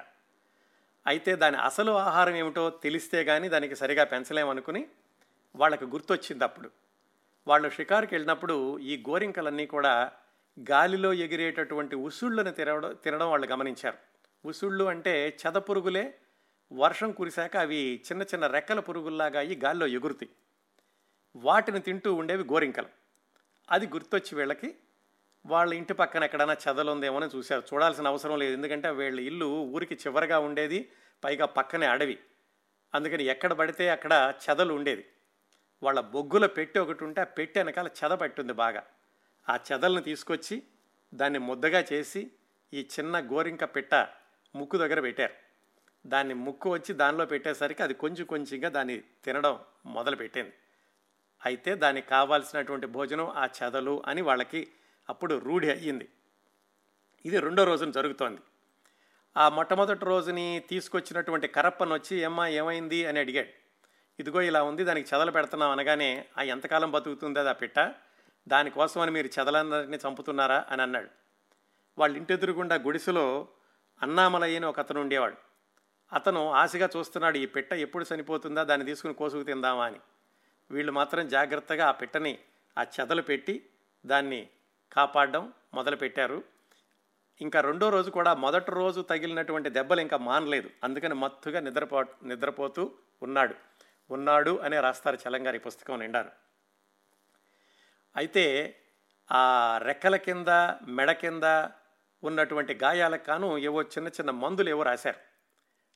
అయితే 1.08 1.36
దాని 1.36 1.58
అసలు 1.58 1.92
ఆహారం 1.92 2.36
ఏమిటో 2.36 2.70
తెలిస్తే 2.70 3.24
కానీ 3.24 3.50
దానికి 3.50 3.76
సరిగా 3.76 4.04
పెంచలేమనుకుని 4.04 4.88
వాళ్ళకి 5.56 5.86
గుర్తొచ్చింది 5.86 6.44
అప్పుడు. 6.44 6.72
వాళ్ళు 7.48 7.70
షికారుకి 7.70 8.16
వెళ్ళినప్పుడు 8.16 8.80
ఈ 8.80 9.04
గోరింకలన్నీ 9.10 9.66
కూడా 9.66 10.12
గాలిలో 10.70 11.14
ఎగిరేటటువంటి 11.14 11.96
ఉసుళ్ళను 11.96 12.52
తినడం 12.52 12.98
తినడం 13.04 13.30
వాళ్ళు 13.30 13.48
గమనించారు. 13.48 13.98
ఉసుళ్ళు 14.46 14.84
అంటే 14.84 15.38
చెదపురుగులే 15.48 16.18
వర్షం 16.74 17.12
కురిశాక 17.12 17.58
అవి 17.58 18.02
చిన్న 18.12 18.24
చిన్న 18.24 18.48
రెక్కల 18.48 18.80
పురుగుల్లాగా 18.80 19.40
అయ్యి 19.40 19.60
గాల్లో 19.64 19.88
ఎగురుతాయి. 19.88 20.30
వాటిని 21.36 21.80
తింటూ 21.80 22.14
ఉండేవి 22.14 22.44
గోరింకలు. 22.44 22.86
అది 23.72 23.88
గుర్తొచ్చి 23.88 24.38
వీళ్ళకి 24.38 24.76
వాళ్ళ 25.46 25.74
ఇంటి 25.74 25.94
పక్కన 25.94 26.24
ఎక్కడైనా 26.24 26.58
చెదలుందేమో 26.68 27.20
అని 27.20 27.38
చూశారు. 27.38 27.64
చూడాల్సిన 27.74 28.08
అవసరం 28.08 28.40
లేదు. 28.40 28.54
ఎందుకంటే 28.54 28.90
వీళ్ళ 28.90 29.20
ఇల్లు 29.20 29.46
ఊరికి 29.46 29.96
చివరగా 29.96 30.40
ఉండేది 30.40 30.92
పైగా 31.24 31.46
పక్కనే 31.46 31.86
అడవి. 31.86 32.20
అందుకని 32.94 33.24
ఎక్కడ 33.24 33.54
పడితే 33.54 33.90
అక్కడ 33.90 34.34
చెదలు 34.50 34.74
ఉండేది. 34.74 35.06
వాళ్ళ 35.84 36.00
బొగ్గుల 36.00 36.46
పెట్టి 36.46 36.80
ఒకటి 36.80 37.04
ఉంటే 37.04 37.22
ఆ 37.22 37.24
పెట్టి 37.24 37.60
వెనకాల 37.60 37.88
చెద 37.88 38.12
పట్టుంది 38.12 38.54
బాగా. 38.54 38.84
ఆ 39.50 39.60
చెదల్ని 39.72 40.02
తీసుకొచ్చి 40.02 40.64
దాన్ని 41.14 41.40
ముద్దగా 41.40 41.86
చేసి 41.94 42.32
ఈ 42.74 42.88
చిన్న 43.00 43.20
గోరింక 43.20 43.64
పిట్ట 43.64 43.96
ముక్కు 44.56 44.78
దగ్గర 44.78 45.00
పెట్టారు. 45.00 45.51
దాన్ని 46.06 46.34
ముక్కు 46.34 46.70
వచ్చి 46.70 46.94
దానిలో 46.94 47.26
పెట్టేసరికి 47.26 47.84
అది 47.84 47.94
కొంచెం 47.94 48.26
కొంచెంగా 48.26 48.70
దాన్ని 48.70 49.04
తినడం 49.26 49.60
మొదలుపెట్టింది. 49.86 50.54
అయితే 51.46 51.76
దానికి 51.76 52.08
కావాల్సినటువంటి 52.08 52.88
భోజనం 52.88 53.30
ఆ 53.30 53.48
చెదలు 53.64 54.04
అని 54.06 54.22
వాళ్ళకి 54.22 54.68
అప్పుడు 55.10 55.36
రూఢి 55.36 55.72
అయ్యింది. 55.72 56.10
ఇది 57.26 57.40
రెండో 57.40 57.64
రోజున 57.64 57.92
జరుగుతోంది. 57.92 58.42
ఆ 59.38 59.50
మొట్టమొదటి 59.50 60.06
రోజుని 60.06 60.64
తీసుకొచ్చినటువంటి 60.70 61.48
కరప్పను 61.48 61.94
వచ్చి 61.94 62.18
ఏమ్మా 62.18 62.48
ఏమైంది? 62.48 63.06
అని 63.06 63.20
అడిగాడు. 63.20 63.48
ఇదిగో 64.20 64.42
ఇలా 64.42 64.64
ఉంది 64.64 64.84
దానికి 64.84 65.16
చెదలు 65.16 65.32
పెడుతున్నాం 65.32 65.70
అనగానే 65.70 66.26
ఆ 66.38 66.42
ఎంతకాలం 66.42 66.92
బతుకుతుంది 66.92 67.40
అది 67.40 67.50
ఆ 67.50 67.54
పిట్ట? 67.54 67.80
దానికోసమని 68.48 69.12
మీరు 69.12 69.30
చెదలందరినీ 69.40 69.98
చంపుతున్నారా? 70.08 70.66
అని 70.70 70.82
అన్నాడు. 70.82 71.10
వాళ్ళ 71.98 72.18
ఇంటి 72.18 72.34
ఎదురుగుండా 72.34 72.76
గుడిసెలో 72.76 73.48
అన్నామలయ్యని 74.02 74.66
ఒక 74.66 74.80
అతను 74.80 75.02
ఉండేవాడు. 75.02 75.51
అతను 76.14 76.52
ఆశగా 76.52 76.90
చూస్తున్నాడు 76.98 77.38
ఈ 77.38 77.46
పిట్ట 77.46 77.74
ఎప్పుడు 77.74 78.06
చనిపోతుందా? 78.14 78.64
దాన్ని 78.64 78.86
తీసుకుని 78.86 79.14
కోసుకు 79.14 79.44
తిందామా? 79.44 79.86
అని. 79.86 80.00
వీళ్ళు 80.72 80.92
మాత్రం 80.92 81.28
జాగ్రత్తగా 81.28 81.88
ఆ 81.88 81.92
పిట్టని 81.92 82.40
ఆ 82.78 82.86
చెదలు 83.00 83.22
పెట్టి 83.22 83.70
దాన్ని 84.06 84.50
కాపాడడం 84.94 85.54
మొదలుపెట్టారు. 85.74 86.44
ఇంకా 87.42 87.62
రెండో 87.62 87.90
రోజు 87.90 88.10
కూడా 88.10 88.34
మొదటి 88.34 88.72
రోజు 88.72 89.02
తగిలినటువంటి 89.02 89.70
దెబ్బలు 89.70 90.02
ఇంకా 90.02 90.18
మానలేదు. 90.18 90.70
అందుకని 90.84 91.14
మత్తుగా 91.14 91.60
నిద్రపో 91.60 92.02
నిద్రపోతూ 92.02 92.92
ఉన్నాడు. 93.24 93.56
ఉన్నాడు 94.12 94.58
అనే 94.58 94.80
రాస్తారు 94.80 95.18
చలంగారి 95.28 95.60
పుస్తకం 95.60 96.00
నిండారు 96.00 96.30
అయితే 98.16 98.76
ఆ 99.32 99.78
రెక్కల 99.84 100.16
కింద 100.16 100.48
మెడ 100.88 101.12
కింద 101.12 101.44
ఉన్నటువంటి 102.24 102.74
గాయాలకు 102.74 103.24
కాను 103.24 103.58
ఏవో 103.58 103.82
చిన్న 103.84 104.08
చిన్న 104.08 104.32
మందులు 104.32 104.70
ఏవో 104.70 104.84
రాశారు. 104.84 105.31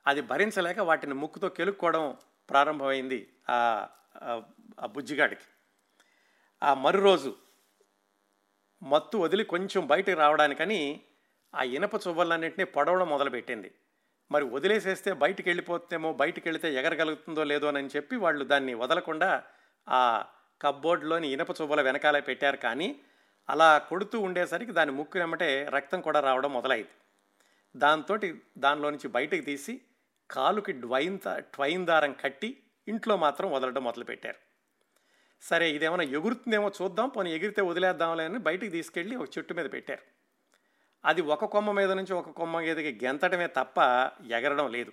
అది 0.07 0.21
భరించలేక 0.21 0.79
వాటిని 0.79 1.13
ముక్కుతో 1.13 1.49
కెలుక్కోవడం 1.49 2.17
ప్రారంభమైంది 2.49 3.19
ఆ 3.49 3.57
బుజ్జిగాడికి. 4.85 5.45
ఆ 6.63 6.73
మరు 6.73 6.99
రోజు 7.01 7.35
మత్తు 8.83 9.17
వదిలి 9.17 9.43
కొంచెం 9.43 9.87
బయటకు 9.87 10.17
రావడానికని 10.19 11.01
ఆ 11.55 11.63
ఇనప 11.63 11.95
చువ్వలన్నింటినీ 12.07 12.65
పొడవడం 12.65 13.07
మొదలుపెట్టింది. 13.09 13.71
మరి 14.31 14.43
వదిలేసేస్తే 14.45 15.13
బయటికి 15.13 15.49
వెళ్ళిపోతేమో 15.49 16.13
బయటికి 16.13 16.49
వెళితే 16.49 16.73
ఎగరగలుగుతుందో 16.73 17.43
లేదో 17.43 17.67
అని 17.67 17.89
చెప్పి 17.95 18.15
వాళ్ళు 18.15 18.45
దాన్ని 18.45 18.73
వదలకుండా 18.73 19.43
ఆ 19.87 20.25
కబ్బోర్డ్లోని 20.61 21.27
ఇనప 21.31 21.51
చువ్వల 21.61 21.81
వెనకాలే 21.81 22.21
పెట్టారు 22.21 22.57
కానీ 22.57 22.99
అలా 23.49 23.77
కొడుతూ 23.77 24.19
ఉండేసరికి 24.19 24.71
దాని 24.71 24.91
ముక్కు 24.91 25.17
వెంబటే 25.19 25.49
రక్తం 25.73 26.01
కూడా 26.01 26.19
రావడం 26.19 26.53
మొదలైంది. 26.53 26.93
దాంతో 27.75 28.15
దానిలో 28.57 28.89
నుంచి 28.89 29.07
బయటకు 29.07 29.41
తీసి 29.41 29.81
కాలుకి 30.31 30.71
డ్వైన్ 30.71 31.19
ట్వైన్ 31.37 31.85
దారం 31.85 32.13
కట్టి 32.13 32.63
ఇంట్లో 32.87 33.17
మాత్రం 33.17 33.51
వదలడం 33.51 33.83
మొదలుపెట్టారు. 33.83 34.35
సరే 35.41 35.71
ఇదేమైనా 35.71 36.03
ఎగురుతుందేమో 36.03 36.71
చూద్దాం 36.81 37.09
పోనీ 37.09 37.35
ఎగిరితే 37.35 37.61
వదిలేద్దాంలే 37.61 38.25
అని 38.25 38.37
బయటికి 38.37 38.71
తీసుకెళ్ళి 38.71 39.15
ఒక 39.15 39.37
చెట్టు 39.37 39.53
మీద 39.53 39.71
పెట్టారు. 39.71 40.01
అది 41.05 41.21
ఒక 41.21 41.45
కొమ్మ 41.45 41.71
మీద 41.71 41.91
నుంచి 41.91 42.13
ఒక 42.13 42.29
కొమ్మ 42.29 42.59
మీదకి 42.59 42.99
గెంతడమే 43.03 43.47
తప్ప 43.47 43.79
ఎగరడం 44.31 44.71
లేదు. 44.71 44.91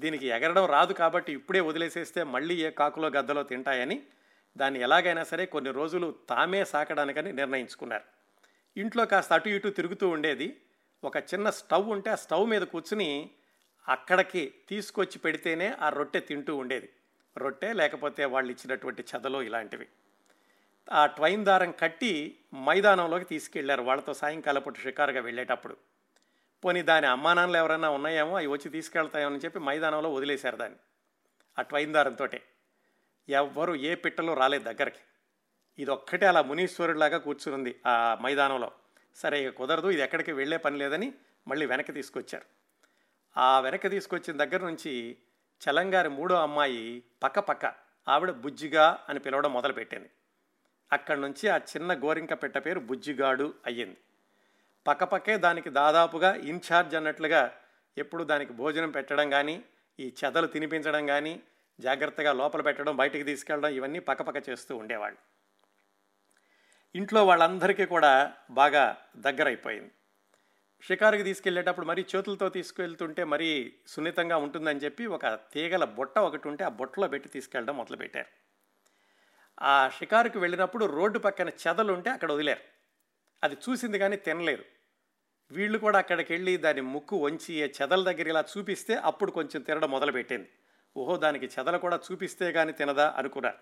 దీనికి 0.00 0.26
ఎగరడం 0.26 0.66
రాదు 0.66 0.92
కాబట్టి 0.92 1.32
ఇప్పుడే 1.32 1.60
వదిలేసేస్తే 1.60 2.22
మళ్ళీ 2.22 2.54
ఏ 2.54 2.70
కాకులో 2.70 3.08
గద్దలో 3.08 3.42
తింటాయని 3.42 4.02
దాన్ని 4.56 4.80
ఎలాగైనా 4.80 5.24
సరే 5.24 5.46
కొన్ని 5.46 5.70
రోజులు 5.70 6.14
తామే 6.28 6.64
సాకడానికని 6.64 7.32
నిర్ణయించుకున్నారు. 7.32 8.04
ఇంట్లో 8.76 9.06
కాస్త 9.06 9.32
అటు 9.32 9.48
ఇటు 9.48 9.68
తిరుగుతూ 9.68 10.08
ఉండేది. 10.08 10.60
ఒక 11.04 11.16
చిన్న 11.16 11.50
స్టవ్ 11.50 11.88
ఉంటే 11.88 12.10
ఆ 12.10 12.14
స్టవ్ 12.14 12.48
మీద 12.48 12.62
కూర్చుని 12.62 13.30
అక్కడికి 13.88 14.54
తీసుకొచ్చి 14.68 15.18
పెడితేనే 15.18 15.74
ఆ 15.80 15.88
రొట్టె 15.88 16.20
తింటూ 16.20 16.56
ఉండేది. 16.56 16.88
రొట్టె 17.38 17.72
లేకపోతే 17.72 18.24
వాళ్ళు 18.24 18.52
ఇచ్చినటువంటి 18.52 19.04
చెదలు 19.14 19.42
ఇలాంటివి. 19.42 19.88
ఆ 20.92 21.06
ట్వైన్ 21.06 21.44
దారం 21.44 21.72
కట్టి 21.72 22.38
మైదానంలోకి 22.54 23.24
తీసుకెళ్ళారు 23.24 23.82
వాళ్ళతో 23.82 24.14
సాయంకాలపూట 24.14 24.78
షికారుగా 24.78 25.20
వెళ్ళేటప్పుడు. 25.20 25.76
పోనీ 26.64 26.82
దాని 26.82 27.06
అమ్మానాన్నలు 27.06 27.56
ఎవరైనా 27.56 27.90
ఉన్నాయేమో 27.90 28.36
అవి 28.36 28.46
వచ్చి 28.46 28.70
తీసుకెళ్తాయని 28.70 29.36
చెప్పి 29.36 29.58
మైదానంలో 29.58 30.12
వదిలేశారు 30.12 30.56
దాన్ని. 30.56 30.78
ఆ 31.58 31.62
ట్వైన్ 31.62 31.92
దారంతో 31.92 32.28
ఎవ్వరు 33.28 33.74
ఏ 33.74 33.94
పిట్టలో 33.94 34.34
రాలేదు 34.34 34.64
దగ్గరికి. 34.64 34.98
ఇది 35.78 35.90
ఒక్కటే 35.90 36.26
అలా 36.26 36.42
మునీశ్వరుడిలాగా 36.42 37.18
కూర్చునుంది 37.18 37.80
ఆ 37.86 38.18
మైదానంలో. 38.22 38.72
సరే 39.14 39.46
ఇక 39.46 39.56
కుదరదు 39.56 39.88
ఇది 39.88 40.02
ఎక్కడికి 40.02 40.32
వెళ్ళే 40.32 40.56
పని 40.56 40.76
లేదని 40.76 41.12
మళ్ళీ 41.48 41.66
వెనక్కి 41.66 41.92
తీసుకొచ్చారు. 41.92 42.65
ఆ 43.38 43.60
వెనక్కి 43.60 43.88
తీసుకొచ్చిన 43.88 44.44
దగ్గర 44.44 44.64
నుంచి 44.64 45.16
చలంగారి 45.62 46.08
మూడో 46.08 46.34
అమ్మాయి 46.34 47.04
పక్క 47.22 47.38
పక్క 47.38 47.74
ఆవిడ 48.08 48.30
బుజ్జిగా 48.30 49.04
అని 49.08 49.18
పిలవడం 49.18 49.52
మొదలుపెట్టింది. 49.52 50.10
అక్కడి 50.92 51.20
నుంచి 51.20 51.48
ఆ 51.48 51.56
చిన్న 51.56 51.92
గోరింక 51.92 52.34
పెట్ట 52.42 52.58
పేరు 52.58 52.80
బుజ్జిగాడు 52.80 53.54
అయ్యింది. 53.66 53.96
పక్కపక్కే 54.86 55.36
దానికి 55.36 55.70
దాదాపుగా 55.70 56.34
ఇన్ఛార్జ్ 56.34 56.94
అన్నట్లుగా 56.94 57.54
ఎప్పుడు 57.98 58.24
దానికి 58.24 58.52
భోజనం 58.52 58.90
పెట్టడం 58.90 59.30
కానీ 59.30 59.64
ఈ 60.00 60.14
చెదలు 60.24 60.46
తినిపించడం 60.46 61.06
కానీ 61.06 61.42
జాగ్రత్తగా 61.80 62.32
లోపల 62.32 62.60
పెట్టడం 62.60 62.96
బయటికి 62.96 63.24
తీసుకెళ్ళడం 63.24 63.68
ఇవన్నీ 63.68 63.98
పక్కపక్క 63.98 64.48
చేస్తూ 64.48 64.76
ఉండేవాళ్ళు. 64.76 65.18
ఇంట్లో 66.94 67.26
వాళ్ళందరికీ 67.26 67.86
కూడా 67.86 68.32
బాగా 68.50 68.96
దగ్గరైపోయింది. 69.16 69.90
షికారుకి 70.88 71.22
తీసుకెళ్ళేటప్పుడు 71.22 71.86
మరీ 71.86 72.06
చేతులతో 72.16 72.48
తీసుకెళ్తుంటే 72.48 73.24
మరీ 73.24 73.74
సున్నితంగా 73.86 74.36
ఉంటుందని 74.36 74.78
చెప్పి 74.78 75.06
ఒక 75.06 75.26
తీగల 75.26 75.84
బుట్ట 75.84 76.18
ఒకటి 76.18 76.48
ఉంటే 76.48 76.64
ఆ 76.64 76.68
బుట్టలో 76.68 77.08
పెట్టి 77.08 77.28
తీసుకెళ్ళడం 77.28 77.76
మొదలుపెట్టారు. 77.76 78.26
ఆ 79.62 79.88
షికారుకి 79.88 80.38
వెళ్ళినప్పుడు 80.38 80.84
రోడ్డు 80.86 81.18
పక్కన 81.18 81.48
చెదలు 81.48 81.92
ఉంటే 81.92 82.10
అక్కడ 82.10 82.32
వదిలేరు. 82.32 82.60
అది 83.44 83.54
చూసింది 83.54 83.98
కానీ 83.98 84.16
తినలేదు. 84.16 84.64
వీళ్ళు 85.50 85.78
కూడా 85.78 85.98
అక్కడికి 85.98 86.32
వెళ్ళి 86.32 86.56
దాని 86.56 86.80
ముక్కు 86.80 87.16
వంచి 87.16 87.54
చెదల 87.54 88.04
దగ్గర 88.04 88.28
ఇలా 88.28 88.44
చూపిస్తే 88.58 88.94
అప్పుడు 88.94 89.30
కొంచెం 89.30 89.62
తినడం 89.62 89.90
మొదలుపెట్టింది. 89.90 90.48
ఓహో 90.96 91.16
దానికి 91.16 91.46
చెదలు 91.46 91.78
కూడా 91.78 92.00
చూపిస్తే 92.12 92.52
కానీ 92.52 92.72
తినదా 92.72 93.14
అనుకున్నారు. 93.16 93.58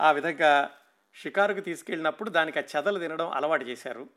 ఆ 0.00 0.12
విధంగా 0.12 0.70
షికారుకు 1.14 1.60
తీసుకెళ్ళినప్పుడు 1.60 2.30
దానికి 2.30 2.58
ఆ 2.58 2.62
చెదలు 2.76 2.98
తినడం 2.98 3.28
అలవాటు 3.28 3.64
చేశారు. 3.64 4.08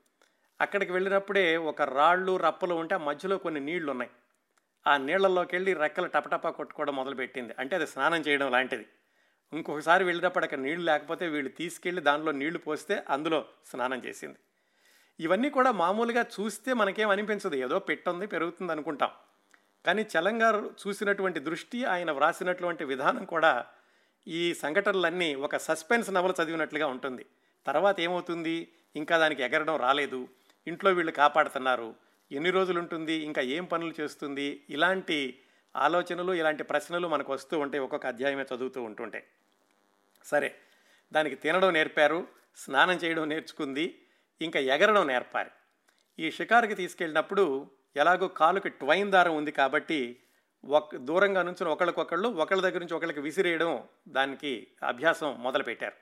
అక్కడికి 0.62 0.92
వెళ్ళినప్పుడే 0.92 1.58
ఒక 1.58 1.82
రాళ్ళు 1.82 2.38
రప్పలు 2.38 2.74
ఉంటే 2.74 2.96
ఆ 2.96 2.98
మధ్యలో 2.98 3.38
కొన్ని 3.38 3.60
నీళ్ళు 3.60 3.92
ఉన్నాయి 3.92 4.12
ఆ 4.88 4.98
నీళ్ళలోకి 4.98 5.56
వెళ్ళి 5.56 5.74
రెక్కలు 5.74 6.08
టపటపా 6.08 6.50
కొట్టుకోవడం 6.50 6.96
మొదలుపెట్టింది. 6.96 7.54
అంటే 7.60 7.76
అది 7.76 7.88
స్నానం 7.88 8.22
చేయడం 8.22 8.52
లాంటిది. 8.52 8.86
ఇంకొకసారి 9.54 10.04
వెళ్ళినప్పుడు 10.04 10.46
అక్కడ 10.46 10.60
నీళ్ళు 10.60 10.86
లేకపోతే 10.86 11.28
వీళ్ళు 11.28 11.50
తీసుకెళ్ళి 11.50 12.02
దానిలో 12.02 12.32
నీళ్ళు 12.32 12.60
పోస్తే 12.60 13.04
అందులో 13.10 13.46
స్నానం 13.66 14.00
చేసింది. 14.06 14.38
ఇవన్నీ 15.20 15.50
కూడా 15.50 15.72
మామూలుగా 15.72 16.26
చూస్తే 16.40 16.74
మనకేం 16.74 17.10
అనిపించదు. 17.10 17.56
ఏదో 17.56 17.80
పెట్టుంది 17.80 18.28
పెరుగుతుంది 18.28 18.72
అనుకుంటాం. 18.72 19.10
కానీ 19.86 20.06
చలంగారు 20.18 20.74
చూసినటువంటి 20.88 21.40
దృష్టి 21.40 21.86
ఆయన 21.86 22.12
వ్రాసినటువంటి 22.12 22.84
విధానం 22.84 23.26
కూడా 23.26 23.66
ఈ 24.28 24.54
సంఘటనలన్నీ 24.54 25.36
ఒక 25.36 25.58
సస్పెన్స్ 25.58 26.14
నవల 26.14 26.34
చదివినట్లుగా 26.44 26.88
ఉంటుంది. 26.88 27.26
తర్వాత 27.66 28.00
ఏమవుతుంది? 28.00 28.72
ఇంకా 28.96 29.18
దానికి 29.18 29.44
ఎగరడం 29.44 29.76
రాలేదు. 29.76 30.28
ఇంట్లో 30.68 30.92
వీళ్ళు 30.92 31.12
కాపాడుతున్నారు. 31.12 31.96
ఎన్ని 32.32 32.50
రోజులు 32.50 32.80
ఉంటుంది 32.80 33.14
ఇంకా 33.14 33.42
ఏం 33.42 33.66
పనులు 33.66 33.94
చేస్తుంది? 34.02 34.64
ఇలాంటి 34.70 35.40
ఆలోచనలు 35.76 36.34
ఇలాంటి 36.34 36.64
ప్రశ్నలు 36.64 37.08
మనకు 37.08 37.34
వస్తూ 37.34 37.60
ఉంటాయి. 37.60 37.84
ఒక్కొక్క 37.84 38.06
అధ్యాయమే 38.06 38.46
చదువుతూ 38.56 38.84
ఉంటుంటే. 38.84 39.28
సరే 40.24 40.56
దానికి 41.14 41.36
తినడం 41.36 41.74
నేర్పారు 41.74 42.28
స్నానం 42.58 42.92
చేయడం 42.92 43.30
నేర్చుకుంది 43.30 44.02
ఇంకా 44.42 44.60
ఎగరడం 44.60 45.08
నేర్పారు. 45.08 45.52
ఈ 46.20 46.32
షికారుకి 46.32 46.76
తీసుకెళ్ళినప్పుడు 46.76 47.72
ఎలాగో 47.96 48.28
కాలుకి 48.28 48.70
ట్వైన్ 48.70 49.12
దారం 49.12 49.36
ఉంది 49.36 49.52
కాబట్టి 49.52 50.22
ఒక 50.66 50.96
దూరంగా 50.96 51.42
నుంచి 51.42 51.66
ఒకళ్ళకొకళ్ళు 51.66 52.30
ఒకళ్ళ 52.30 52.62
దగ్గర 52.62 52.80
నుంచి 52.80 52.94
ఒకళ్ళకి 52.94 53.20
విసిరేయడం 53.20 53.84
దానికి 54.08 54.68
అభ్యాసం 54.84 55.44
మొదలుపెట్టారు. 55.44 55.94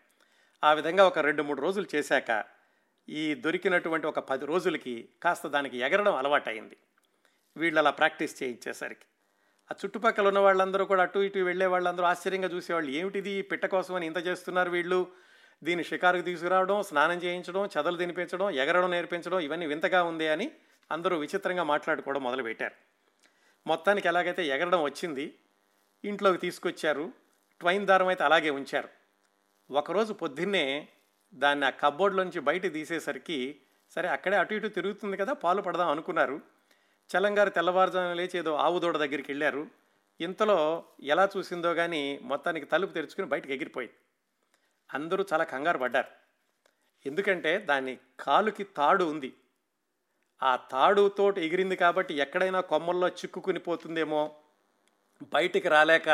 ఆ 0.64 0.74
విధంగా 0.74 1.08
ఒక 1.08 1.20
రెండు 1.20 1.44
మూడు 1.44 1.62
రోజులు 1.62 1.96
చేశాక 1.96 2.55
ఈ 3.10 3.36
దొరికినటువంటి 3.36 4.08
ఒక 4.08 4.20
పది 4.20 4.46
రోజులకి 4.46 5.10
కాస్త 5.24 5.48
దానికి 5.48 5.78
ఎగరడం 5.78 6.16
అలవాటైంది. 6.16 6.78
వీళ్ళు 7.58 7.80
అలా 7.80 7.92
ప్రాక్టీస్ 7.92 8.44
చేయించేసరికి. 8.44 9.06
ఆ 9.72 9.76
చుట్టుపక్కల 9.86 10.28
ఉన్న 10.28 10.40
వాళ్ళందరూ 10.40 10.86
కూడా 10.86 11.04
అటు 11.04 11.20
ఇటు 11.20 11.40
వెళ్ళే 11.40 11.66
వాళ్ళందరూ 11.66 12.06
ఆశ్చర్యంగా 12.06 12.48
చూసేవాళ్ళు 12.48 12.92
ఏమిటిది 12.92 13.42
పిట్ట 13.42 13.66
కోసం 13.66 13.96
అని 13.96 14.06
ఇంత 14.06 14.18
చేస్తున్నారు 14.18 14.72
వీళ్ళు? 14.72 15.08
దీన్ని 15.64 15.84
షికారుకు 15.84 16.24
తీసుకురావడం 16.24 16.84
స్నానం 16.84 17.18
చేయించడం 17.18 17.66
చదలు 17.66 17.98
తినిపించడం 17.98 18.50
ఎగరడం 18.50 18.92
నేర్పించడం 18.92 19.40
ఇవన్నీ 19.40 19.66
వింతగా 19.66 20.04
ఉంది 20.04 20.28
అని 20.28 20.52
అందరూ 20.92 21.18
విచిత్రంగా 21.18 21.64
మాట్లాడుకోవడం 21.64 22.24
మొదలుపెట్టారు. 22.24 22.74
మొత్తానికి 23.68 24.08
ఎలాగైతే 24.08 24.48
ఎగరడం 24.48 24.84
వచ్చింది 24.84 25.40
ఇంట్లోకి 26.04 26.38
తీసుకొచ్చారు 26.38 27.14
ట్వైన్ 27.60 27.88
దారం 27.88 28.08
అయితే 28.08 28.24
అలాగే 28.24 28.50
ఉంచారు. 28.50 28.90
ఒకరోజు 29.72 30.14
పొద్దున్నే 30.14 30.88
దాన్ని 31.34 31.66
ఆ 31.66 31.70
కబ్బోర్డ్లోంచి 31.70 32.40
బయట 32.40 32.74
తీసేసరికి 32.74 33.62
సరే 33.90 34.10
అక్కడే 34.10 34.38
అటు 34.38 34.54
ఇటు 34.54 34.68
తిరుగుతుంది 34.68 35.18
కదా 35.18 35.34
పాలు 35.34 35.62
పడదాం 35.62 35.90
అనుకున్నారు. 35.90 36.42
చలంగారు 37.18 37.50
తెల్లవారుజామున 37.50 38.14
లేచి 38.14 38.38
ఏదో 38.40 38.56
ఆవు 38.56 38.80
దూడ 38.80 38.98
దగ్గరికి 38.98 39.32
వెళ్ళారు. 39.32 39.68
ఇంతలో 40.22 40.86
ఎలా 41.04 41.30
చూసిందో 41.38 41.74
కానీ 41.74 42.20
మొత్తానికి 42.22 42.66
తలుపు 42.66 42.94
తెరుచుకుని 42.94 43.28
బయటకు 43.28 43.52
ఎగిరిపోయింది 43.52 43.96
అందరూ 44.94 45.26
చాలా 45.34 45.44
కంగారు 45.44 45.78
పడ్డారు. 45.78 46.08
ఎందుకంటే 47.06 47.58
దాని 47.58 47.98
కాలుకి 48.20 48.64
తాడు 48.64 49.04
ఉంది. 49.04 49.34
ఆ 50.44 50.56
తాడుతో 50.56 51.34
ఎగిరింది 51.38 51.76
కాబట్టి 51.76 52.14
ఎక్కడైనా 52.14 52.62
కొమ్మల్లో 52.62 53.08
చిక్కుకుని 53.08 53.60
పోతుందేమో. 53.60 54.36
బయటికి 55.24 55.70
రాలేక 55.70 56.10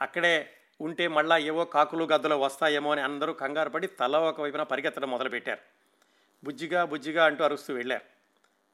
అక్కడే 0.00 0.50
ఉంటే 0.80 1.08
మళ్ళా 1.08 1.38
ఏవో 1.38 1.64
కాకులు 1.64 2.04
గద్దలు 2.04 2.34
వస్తాయేమో 2.34 2.92
అని 2.92 3.00
అందరూ 3.00 3.32
కంగారు 3.32 3.68
పడి 3.68 3.86
తల 3.86 4.16
ఒక 4.16 4.40
వైపున 4.40 4.62
పరిగెత్తడం 4.62 5.10
మొదలుపెట్టారు. 5.10 5.60
బుజ్జిగా 6.44 6.84
బుజ్జిగా 6.84 7.24
అంటూ 7.24 7.44
అరుస్తూ 7.44 7.74
వెళ్ళారు. 7.74 8.04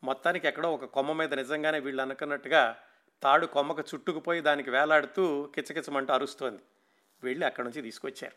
మొత్తానికి 0.04 0.48
ఎక్కడో 0.48 0.74
ఒక 0.74 0.84
కొమ్మ 0.84 1.12
మీద 1.12 1.34
నిజంగానే 1.34 1.78
వీళ్ళు 1.78 2.02
అనుకున్నట్టుగా 2.02 2.76
తాడు 3.22 3.46
కొమ్మకు 3.46 3.80
చుట్టుకుపోయి 3.80 4.40
దానికి 4.40 4.70
వేలాడుతూ 4.70 5.52
కిచకిచమంటూ 5.54 6.12
అరుస్తోంది. 6.12 6.62
వెళ్ళి 7.22 7.46
అక్కడి 7.46 7.68
నుంచి 7.68 7.82
తీసుకొచ్చారు. 7.82 8.34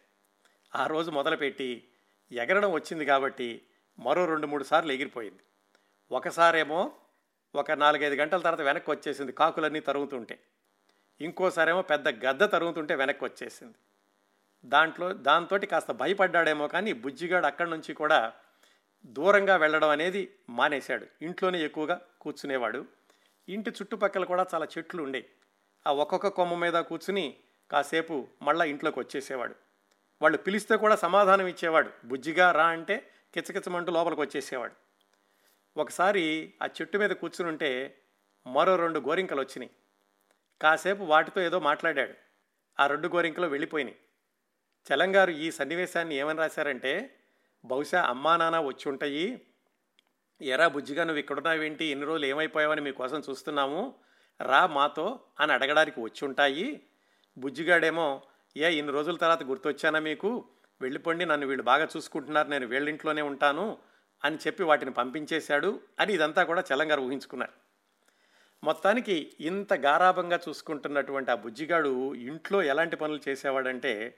ఆ 0.78 0.88
రోజు 0.88 1.12
మొదలుపెట్టి 1.12 1.88
ఎగరడం 2.32 2.72
వచ్చింది 2.72 3.06
కాబట్టి 3.06 3.62
మరో 4.00 4.26
రెండు 4.26 4.48
మూడు 4.48 4.64
సార్లు 4.64 4.92
ఎగిరిపోయింది. 4.92 5.40
ఒకసారేమో 6.12 6.92
ఒక 7.56 7.72
నాలుగైదు 7.72 8.16
గంటల 8.16 8.40
తర్వాత 8.40 8.62
వెనక్కి 8.62 8.92
వచ్చేసింది 8.92 9.32
కాకులన్నీ 9.32 9.80
తరుగుతుంటే. 9.80 10.40
ఇంకోసారేమో 11.22 11.82
పెద్ద 11.82 12.26
గద్ద 12.26 12.44
తరుగుతుంటే 12.44 12.96
వెనక్కి 12.96 13.26
వచ్చేసింది. 13.26 13.74
దాంట్లో 14.66 15.14
దాంతో 15.14 15.58
కాస్త 15.58 15.92
భయపడ్డాడేమో 15.92 16.68
కానీ 16.68 16.94
బుజ్జిగాడు 16.94 17.46
అక్కడి 17.46 17.70
నుంచి 17.70 17.94
కూడా 17.94 18.34
దూరంగా 19.06 19.56
వెళ్ళడం 19.56 19.90
అనేది 19.90 20.36
మానేశాడు. 20.50 21.06
ఇంట్లోనే 21.22 21.64
ఎక్కువగా 21.64 22.02
కూర్చునేవాడు. 22.22 22.86
ఇంటి 23.50 23.70
చుట్టుపక్కల 23.70 24.26
కూడా 24.26 24.46
చాలా 24.54 24.68
చెట్లు 24.78 25.04
ఉండేవి 25.04 25.26
ఆ 25.88 25.92
ఒక్కొక్క 25.92 26.28
కొమ్మ 26.28 26.56
మీద 26.56 26.74
కూర్చుని 26.74 27.38
కాసేపు 27.72 28.28
మళ్ళా 28.42 28.66
ఇంట్లోకి 28.66 29.00
వచ్చేసేవాడు. 29.00 29.56
వాళ్ళు 30.22 30.38
పిలిస్తే 30.38 30.78
కూడా 30.78 30.96
సమాధానం 30.96 31.48
ఇచ్చేవాడు. 31.48 31.90
బుజ్జిగా 32.06 32.52
రా 32.52 32.66
అంటే 32.66 33.10
కిచకిచమంటూ 33.34 33.92
లోపలికి 33.92 34.22
వచ్చేసేవాడు. 34.22 34.74
ఒకసారి 35.78 36.54
ఆ 36.64 36.66
చెట్టు 36.66 36.98
మీద 36.98 37.10
కూర్చుని 37.10 37.50
ఉంటే 37.52 37.98
మరో 38.48 38.76
రెండు 38.76 39.00
గోరింకలు 39.00 39.40
వచ్చినాయి. 39.40 39.72
కాసేపు 40.62 41.04
వాటితో 41.04 41.42
ఏదో 41.42 41.60
మాట్లాడాడు. 41.60 42.14
ఆ 42.80 42.88
రెండు 42.88 43.08
గోరింకలో 43.08 43.48
వెళ్ళిపోయినాయి. 43.48 43.98
చలంగారు 44.94 45.32
ఈ 45.32 45.52
సన్నివేశాన్ని 45.52 46.16
ఏమని 46.16 46.40
రాశారంటే 46.40 47.16
బహుశా 47.66 48.02
అమ్మా 48.02 48.38
నాన్న 48.38 48.60
వచ్చి 48.60 48.90
ఉంటాయి. 48.90 49.42
ఎరా 50.42 50.68
బుజ్జిగా 50.68 51.04
నువ్వు 51.04 51.20
ఇక్కడున్నావేంటి? 51.20 51.86
ఎన్ని 51.86 52.06
రోజులు 52.06 52.26
ఏమైపోయావని 52.26 52.82
మీకోసం 52.82 53.22
చూస్తున్నాము. 53.30 53.96
రా 54.42 54.68
మాతో 54.68 55.20
అని 55.40 55.54
అడగడానికి 55.54 56.02
వచ్చి 56.02 56.28
ఉంటాయి. 56.28 56.82
బుజ్జిగాడేమో 57.38 58.22
ఏ 58.58 58.72
ఇన్ని 58.72 58.94
రోజుల 58.94 59.16
తర్వాత 59.16 59.44
గుర్తొచ్చానా 59.44 60.00
మీకు? 60.00 60.50
వెళ్ళిపోండి 60.82 61.26
నన్ను 61.26 61.48
వీళ్ళు 61.48 61.64
బాగా 61.64 61.88
చూసుకుంటున్నారు. 61.98 62.48
నేను 62.48 62.68
వీళ్ళింట్లోనే 62.68 63.22
ఉంటాను 63.22 63.78
అని 64.24 64.36
చెప్పి 64.36 64.64
వాటిని 64.64 64.92
పంపించేశాడు 64.92 65.82
అని 66.00 66.14
ఇదంతా 66.14 66.44
కూడా 66.44 66.64
చలంగారు 66.74 67.02
ఊహించుకున్నారు. 67.02 67.63
మొత్తానికి 68.64 69.34
ఇంత 69.40 69.74
గారాభంగా 69.74 70.40
చూసుకుంటున్నటువంటి 70.50 71.32
ఆ 71.32 71.36
బుజ్జిగాడు 71.36 72.14
ఇంట్లో 72.14 72.64
ఎలాంటి 72.64 72.96
పనులు 72.96 73.20
చేసేవాడంటే 73.30 74.18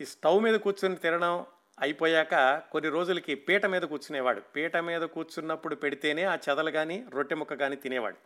ఈ 0.00 0.04
స్టవ్ 0.04 0.42
మీద 0.42 0.54
కూర్చొని 0.54 0.96
తినడం 0.96 1.46
అయిపోయాక 1.80 2.62
కొన్ని 2.72 2.90
రోజులకి 2.90 3.34
పీట 3.34 3.66
మీద 3.66 3.82
కూర్చునేవాడు. 3.82 4.40
పీట 4.40 4.76
మీద 4.76 5.00
కూర్చున్నప్పుడు 5.00 5.74
పెడితేనే 5.74 6.22
ఆ 6.22 6.38
చెదలు 6.48 6.70
కానీ 6.70 7.04
రొట్టె 7.10 7.34
ముక్క 7.34 7.54
కానీ 7.54 7.76
తినేవాడు. 7.76 8.16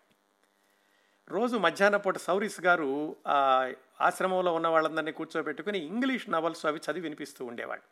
రోజు 1.31 1.57
మధ్యాహ్న 1.57 1.97
పూట 1.97 2.17
సౌరీస్ 2.17 2.61
గారు 2.61 3.17
ఆ 3.27 3.73
ఆశ్రమంలో 4.01 4.55
ఉన్న 4.55 4.69
వాళ్ళందరినీ 4.69 5.13
కూర్చోబెట్టుకుని 5.13 5.79
ఇంగ్లీష్ 5.79 6.31
నవల్స్ 6.31 6.67
అవి 6.67 6.79
చదివి 6.79 7.01
వినిపిస్తూ 7.01 7.45
ఉండేవాడు. 7.45 7.83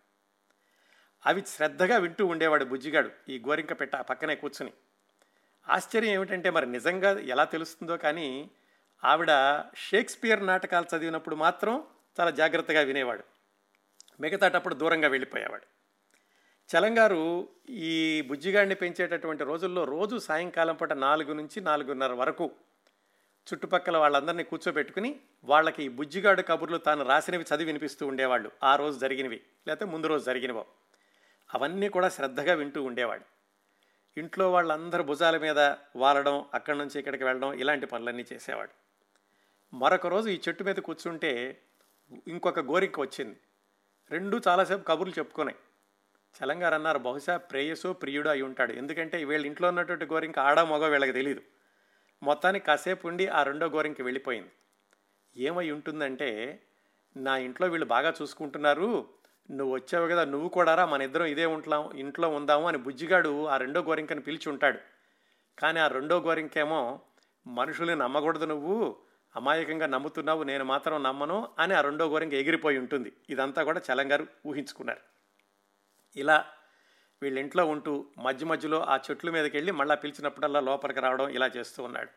అవి 1.26 1.42
శ్రద్ధగా 1.46 1.96
వింటూ 1.98 2.26
ఉండేవాడు 2.26 2.64
బుజ్జిగాడు 2.64 3.10
ఈ 3.28 3.38
గోరింక 3.48 3.80
పెట్ట 3.80 3.96
పక్కనే 3.96 4.34
కూర్చుని. 4.34 4.72
ఆశ్చర్యం 5.70 6.12
ఏమిటంటే 6.12 6.50
మరి 6.50 6.66
నిజంగా 6.66 7.18
ఎలా 7.18 7.44
తెలుస్తుందో 7.44 7.96
కానీ 7.96 8.50
ఆవిడ 9.04 9.28
షేక్స్పియర్ 9.76 10.46
నాటకాలు 10.46 10.96
చదివినప్పుడు 10.96 11.36
మాత్రం 11.36 11.84
చాలా 12.20 12.30
జాగ్రత్తగా 12.30 12.80
వినేవాడు. 12.80 13.24
మిగతాటప్పుడు 14.20 14.74
దూరంగా 14.74 15.08
వెళ్ళిపోయేవాడు. 15.08 15.66
చలంగారు 16.74 17.48
ఈ 17.70 18.22
బుజ్జిగాడిని 18.28 18.74
పెంచేటటువంటి 18.74 19.44
రోజుల్లో 19.44 19.84
రోజు 19.84 20.16
సాయంకాలం 20.16 20.76
పూట 20.76 20.92
నాలుగు 20.92 21.32
నుంచి 21.32 21.60
నాలుగున్నర 21.60 22.12
వరకు 22.12 22.50
చుట్టుపక్కల 23.52 23.96
వాళ్ళందరినీ 23.96 24.44
కూర్చోబెట్టుకుని 24.44 25.20
వాళ్ళకి 25.44 25.84
ఈ 25.84 25.88
బుజ్జిగాడు 25.88 26.42
కబుర్లు 26.42 26.78
తాను 26.78 27.04
రాసినవి 27.04 27.42
చదివి 27.42 27.64
వినిపిస్తూ 27.64 28.06
ఉండేవాళ్ళు. 28.06 28.50
ఆ 28.62 28.76
రోజు 28.76 28.98
జరిగినవి 28.98 29.40
లేకపోతే 29.66 29.90
ముందు 29.90 30.06
రోజు 30.06 30.24
జరిగినవో. 30.24 30.66
అవన్నీ 31.54 31.88
కూడా 31.88 32.08
శ్రద్ధగా 32.08 32.54
వింటూ 32.54 32.82
ఉండేవాడు. 32.82 33.37
ఇంట్లో 34.16 34.50
వాళ్ళందరూ 34.50 35.02
భుజాల 35.04 35.38
మీద 35.38 35.60
వాలడం 35.96 36.44
అక్కడి 36.54 36.78
నుంచి 36.78 36.98
ఇక్కడికి 36.98 37.24
వెళ్ళడం 37.24 37.52
ఇలాంటి 37.52 37.86
పనులన్నీ 37.86 38.24
చేసేవాడు. 38.32 38.72
మరొక 39.72 40.06
రోజు 40.06 40.28
ఈ 40.28 40.40
చెట్టు 40.48 40.64
మీద 40.64 40.76
కూర్చుంటే 40.76 41.62
ఇంకొక 42.26 42.60
గోరిక 42.60 43.00
వచ్చింది. 43.00 43.36
రెండు 44.10 44.42
చాలాసేపు 44.48 44.82
కబుర్లు 44.82 45.14
చెప్పుకున్నాయి 45.18 45.58
చలంగారు 46.34 46.74
అన్నారు 46.74 46.98
బహుశా 46.98 47.36
ప్రేయసో 47.36 47.92
ప్రియుడు 47.92 48.28
అయి 48.28 48.42
ఉంటాడు. 48.42 48.72
ఎందుకంటే 48.72 49.24
వీళ్ళ 49.24 49.46
ఇంట్లో 49.46 49.68
ఉన్నటువంటి 49.68 50.04
గోరింక 50.04 50.38
ఆడ 50.38 50.60
మగ 50.60 50.86
వీళ్ళకి 50.88 51.12
తెలియదు 51.12 51.42
మొత్తానికి 52.22 52.64
కాసేపు 52.64 53.06
ఉండి 53.08 53.26
ఆ 53.28 53.42
రెండో 53.42 53.66
గోరింక 53.66 54.00
వెళ్ళిపోయింది. 54.02 54.52
ఏమై 55.36 55.70
ఉంటుందంటే 55.70 56.60
నా 57.16 57.36
ఇంట్లో 57.36 57.68
వీళ్ళు 57.68 57.86
బాగా 57.86 58.14
చూసుకుంటున్నారు 58.22 58.88
నువ్వు 59.50 59.74
వచ్చావు 59.74 60.08
కదా 60.08 60.24
నువ్వు 60.24 60.48
కూడా 60.48 60.74
రా 60.74 60.86
మన 60.86 61.02
ఇద్దరం 61.02 61.26
ఇదే 61.26 61.46
ఉంటాం 61.46 61.90
ఇంట్లో 61.94 62.28
ఉందాము 62.28 62.68
అని 62.68 62.78
బుజ్జిగాడు 62.78 63.46
ఆ 63.46 63.56
రెండో 63.56 63.80
గోరింకని 63.80 64.20
పిలిచి 64.20 64.48
ఉంటాడు. 64.48 64.78
కానీ 65.58 65.80
ఆ 65.80 65.86
రెండో 65.86 66.20
గోరింకేమో 66.20 67.00
మనుషుల్ని 67.46 67.96
నమ్మకూడదు 67.96 68.44
నువ్వు 68.44 68.96
అమాయకంగా 69.36 69.86
నమ్ముతున్నావు 69.86 70.42
నేను 70.42 70.64
మాత్రం 70.64 71.02
నమ్మను 71.02 71.48
అని 71.58 71.74
ఆ 71.74 71.80
రెండో 71.80 72.08
గోరింక 72.08 72.34
ఎగిరిపోయి 72.34 72.78
ఉంటుంది. 72.78 73.12
ఇదంతా 73.30 73.62
కూడా 73.62 73.80
చలంగారు 73.92 74.26
ఊహించుకున్నారు. 74.46 75.00
ఇలా 76.16 76.44
వీళ్ళ 77.22 77.38
ఇంట్లో 77.38 77.66
ఉంటూ 77.66 78.06
మధ్య 78.18 78.46
మధ్యలో 78.46 78.80
ఆ 78.80 78.98
చెట్ల 79.10 79.30
మీదకి 79.30 79.56
వెళ్ళి 79.56 79.72
మళ్ళీ 79.72 79.96
పిలిచినప్పుడల్లా 79.96 80.60
లోపలికి 80.60 81.00
రావడం 81.00 81.28
ఇలా 81.28 81.50
చేస్తూ 81.56 81.82
ఉన్నాడు. 81.82 82.08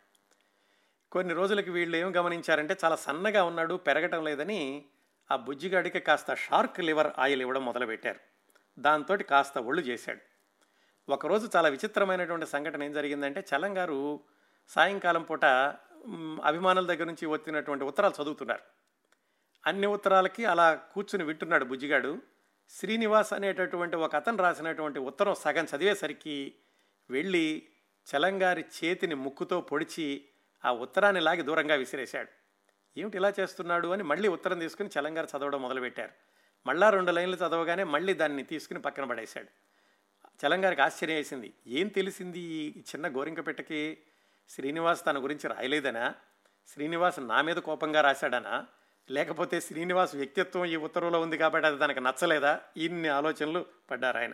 కొన్ని 1.12 1.34
రోజులకి 1.34 1.72
వీళ్ళు 1.72 1.98
ఏం 1.98 2.16
గమనించారంటే 2.18 2.78
చాలా 2.86 2.96
సన్నగా 2.96 3.44
ఉన్నాడు 3.44 3.76
పెరగటం 3.76 4.24
లేదని 4.24 4.86
ఆ 5.32 5.36
బుజ్జిగాడికి 5.36 6.00
కాస్త 6.00 6.34
షార్క్ 6.34 6.80
లివర్ 6.80 7.14
ఆయిల్ 7.18 7.42
ఇవ్వడం 7.42 7.66
మొదలుపెట్టారు. 7.66 8.20
దాంతో 8.80 9.18
కాస్త 9.18 9.58
ఒళ్ళు 9.58 9.82
చేశాడు. 9.82 10.20
ఒకరోజు 11.12 11.50
చాలా 11.56 11.70
విచిత్రమైనటువంటి 11.70 12.46
సంఘటన 12.46 12.84
ఏం 12.84 12.94
జరిగిందంటే 12.94 13.46
చలం 13.56 13.78
గారు 13.78 14.20
సాయంకాలం 14.68 15.24
పూట 15.24 15.46
అభిమానుల 16.44 16.86
దగ్గర 16.86 17.04
నుంచి 17.04 17.26
వచ్చినటువంటి 17.26 17.84
ఉత్తరాలు 17.84 18.24
చదువుతున్నారు. 18.24 18.62
అన్ని 19.66 19.88
ఉత్తరాలకి 19.88 20.46
అలా 20.46 20.74
కూర్చుని 20.74 21.24
వింటున్నాడు 21.24 21.66
బుజ్జిగాడు. 21.66 22.22
శ్రీనివాస్ 22.70 23.34
అనేటటువంటి 23.34 23.96
ఒక 23.96 24.16
అతను 24.16 24.38
రాసినటువంటి 24.38 25.00
ఉత్తరం 25.00 25.36
సగం 25.36 25.68
చదివేసరికి 25.76 26.56
వెళ్ళి 27.10 27.68
చలంగారి 28.08 28.66
చేతిని 28.84 29.16
ముక్కుతో 29.16 29.62
పొడిచి 29.62 30.26
ఆ 30.66 30.72
ఉత్తరాన్ని 30.72 31.22
లాగి 31.22 31.42
దూరంగా 31.42 31.76
విసిరేశాడు. 31.76 32.41
ఏమిటి 32.98 33.18
ఇలా 33.18 33.34
చేస్తున్నాడు 33.40 33.88
అని 33.88 34.04
మళ్ళీ 34.04 34.28
ఉత్తరం 34.28 34.60
తీసుకుని 34.60 34.90
చలంగారు 35.00 35.38
చదవడం 35.38 35.62
మొదలుపెట్టారు. 35.62 36.12
మళ్ళా 36.68 36.90
రెండు 36.90 37.12
లైన్లు 37.12 37.38
చదవగానే 37.38 37.84
మళ్ళీ 37.84 38.14
దాన్ని 38.14 38.44
తీసుకుని 38.44 38.82
పక్కన 38.82 39.04
పడేశాడు. 39.04 39.48
చలంగారికి 40.46 40.82
ఆశ్చర్యం 40.82 41.18
వేసింది. 41.18 41.54
ఏం 41.68 41.88
తెలిసింది 41.88 42.40
ఈ 42.40 42.80
చిన్న 42.80 43.08
గోరింక 43.08 43.48
పెట్టకి 43.48 43.98
శ్రీనివాస్ 44.50 45.06
తన 45.06 45.24
గురించి 45.24 45.50
రాయలేదనా? 45.50 46.16
శ్రీనివాస్ 46.68 47.20
నా 47.20 47.42
మీద 47.42 47.56
కోపంగా 47.56 48.02
రాశాడనా? 48.02 48.68
లేకపోతే 49.12 49.62
శ్రీనివాస్ 49.62 50.16
వ్యక్తిత్వం 50.16 50.66
ఈ 50.66 50.76
ఉత్తర్వులో 50.76 51.22
ఉంది 51.22 51.38
కాబట్టి 51.38 51.68
అది 51.68 51.78
తనకు 51.78 52.00
నచ్చలేదా? 52.00 52.62
ఇన్ని 52.78 53.08
ఆలోచనలు 53.08 53.66
పడ్డారు 53.92 54.18
ఆయన. 54.18 54.34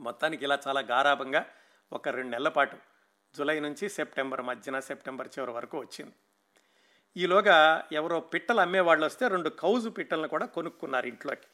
మొత్తానికి 0.00 0.44
ఇలా 0.44 0.58
చాలా 0.68 0.80
గారాభంగా 0.80 1.46
ఒక 1.92 2.08
రెండు 2.08 2.30
నెలల 2.30 2.48
పాటు 2.48 2.76
జూలై 3.36 3.60
నుంచి 3.60 3.88
సెప్టెంబర్ 3.88 4.40
మధ్యన 4.40 4.80
సెప్టెంబర్ 4.80 5.28
చివరి 5.38 5.52
వరకు 5.52 5.78
వచ్చింది. 5.78 6.12
ఈలోగా 7.16 7.84
ఎవరో 7.92 8.20
పిట్టలు 8.20 8.60
అమ్మేవాళ్ళు 8.60 9.06
వస్తే 9.06 9.28
రెండు 9.28 9.48
కౌజు 9.48 9.88
పిట్టలను 9.88 10.28
కూడా 10.28 10.46
కొనుక్కున్నారు 10.46 11.06
ఇంట్లోకి. 11.06 11.46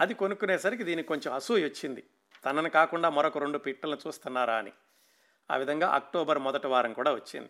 అది 0.00 0.14
కొనుక్కునేసరికి 0.14 0.84
దీనికి 0.84 1.08
కొంచెం 1.08 1.34
అసూయ 1.34 1.64
వచ్చింది. 1.64 2.04
తనను 2.44 2.70
కాకుండా 2.70 3.10
మరొక 3.10 3.38
రెండు 3.38 3.58
పిట్టలను 3.58 3.98
చూస్తున్నారా 4.06 4.56
అని. 4.56 4.72
ఆ 5.50 5.56
విధంగా 5.56 5.88
అక్టోబర్ 5.88 6.38
మొదటి 6.38 6.66
వారం 6.66 6.92
కూడా 6.92 7.14
వచ్చింది. 7.14 7.48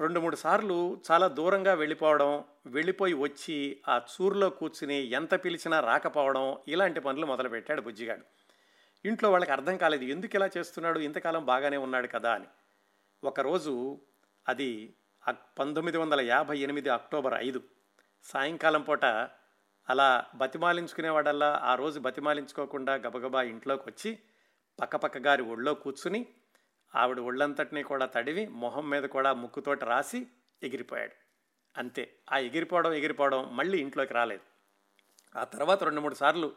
రెండు 0.00 0.20
మూడు 0.20 0.36
సార్లు 0.36 1.00
చాలా 1.10 1.28
దూరంగా 1.28 1.74
వెళ్ళిపోవడం 1.74 2.44
వెళ్ళిపోయి 2.66 3.14
వచ్చి 3.14 3.80
ఆ 3.88 4.00
చూరులో 4.14 4.50
కూర్చుని 4.50 5.10
ఎంత 5.10 5.44
పిలిచినా 5.44 5.80
రాకపోవడం 5.80 6.58
ఇలాంటి 6.68 7.00
పనులు 7.00 7.26
మొదలుపెట్టాడు 7.26 7.80
బుజ్జిగాడు. 7.80 8.22
ఇంట్లో 9.04 9.30
వాళ్ళకి 9.30 9.52
అర్థం 9.52 9.76
కాలేదు 9.76 10.04
ఎందుకు 10.04 10.36
ఇలా 10.36 10.50
చేస్తున్నాడు 10.58 10.98
ఇంతకాలం 10.98 11.44
బాగానే 11.44 11.76
ఉన్నాడు 11.76 12.06
కదా 12.06 12.34
అని. 12.34 12.46
ఒకరోజు 13.24 14.00
అది 14.48 14.94
పంతొమ్మిది 15.32 15.98
వందల 15.98 16.20
యాభై 16.20 16.58
ఎనిమిది 16.58 16.88
అక్టోబర్ 16.88 17.34
ఐదు. 17.34 17.62
సాయంకాలం 18.24 18.82
పూట 18.82 19.04
అలా 19.88 20.24
బతిమాలించుకునేవాడల్లా 20.34 21.60
ఆ 21.62 21.74
రోజు 21.74 22.00
బతిమాలించుకోకుండా 22.00 22.94
గబగబా 22.94 23.42
ఇంట్లోకి 23.42 23.82
వచ్చి 23.88 24.18
పక్కపక్క 24.80 25.18
గారి 25.18 25.42
ఒళ్ళో 25.42 25.74
కూర్చుని 25.74 26.26
ఆవిడ 26.94 27.18
ఒళ్ళంతటినీ 27.18 27.82
కూడా 27.82 28.06
తడివి 28.06 28.46
మొహం 28.46 28.90
మీద 28.90 29.02
కూడా 29.02 29.32
ముక్కుతోటి 29.32 29.84
రాసి 29.84 30.26
ఎగిరిపోయాడు. 30.62 31.12
అంతే. 31.78 32.14
ఆ 32.32 32.38
ఎగిరిపోవడం 32.38 32.92
ఎగిరిపోవడం 32.92 33.56
మళ్ళీ 33.56 33.78
ఇంట్లోకి 33.78 34.14
రాలేదు. 34.14 34.42
ఆ 35.38 35.44
తర్వాత 35.44 35.84
రెండు 35.84 36.00
మూడు 36.00 36.14
సార్లు 36.14 36.52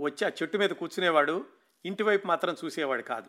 వచ్చి 0.00 0.26
ఆ 0.26 0.30
చెట్టు 0.42 0.58
మీద 0.58 0.70
కూర్చునేవాడు 0.70 1.46
ఇంటివైపు 1.84 2.26
మాత్రం 2.26 2.56
చూసేవాడు 2.64 3.02
కాదు. 3.02 3.28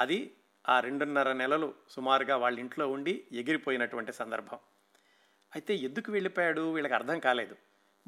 అది 0.00 0.36
ఆ 0.68 0.80
రెండున్నర 0.80 1.32
నెలలు 1.32 1.74
సుమారుగా 1.90 2.36
వాళ్ళ 2.36 2.58
ఇంట్లో 2.58 2.88
ఉండి 2.88 3.24
ఎగిరిపోయినటువంటి 3.32 4.12
సందర్భం. 4.12 4.58
అయితే 5.54 5.74
ఎందుకు 5.74 6.12
వెళ్ళిపోయాడు? 6.12 6.72
వీళ్ళకి 6.72 6.94
అర్థం 6.94 7.18
కాలేదు. 7.18 7.56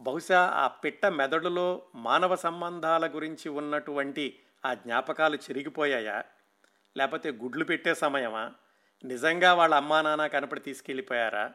బహుశా 0.01 0.53
ఆ 0.55 0.67
పిట్ట 0.67 1.07
మెదడులో 1.07 1.83
మానవ 1.95 2.37
సంబంధాల 2.37 3.07
గురించి 3.07 3.49
ఉన్నటువంటి 3.49 4.39
ఆ 4.67 4.75
జ్ఞాపకాలు 4.75 5.37
చెరిగిపోయాయా? 5.37 6.25
లేకపోతే 6.97 7.31
గుడ్లు 7.31 7.65
పెట్టే 7.65 7.95
సమయమా? 7.95 8.53
నిజంగా 9.05 9.55
వాళ్ళ 9.55 9.75
అమ్మా 9.75 10.03
నాన్న 10.03 10.27
కనపడి 10.27 10.61
తీసుకెళ్ళిపోయారా? 10.61 11.53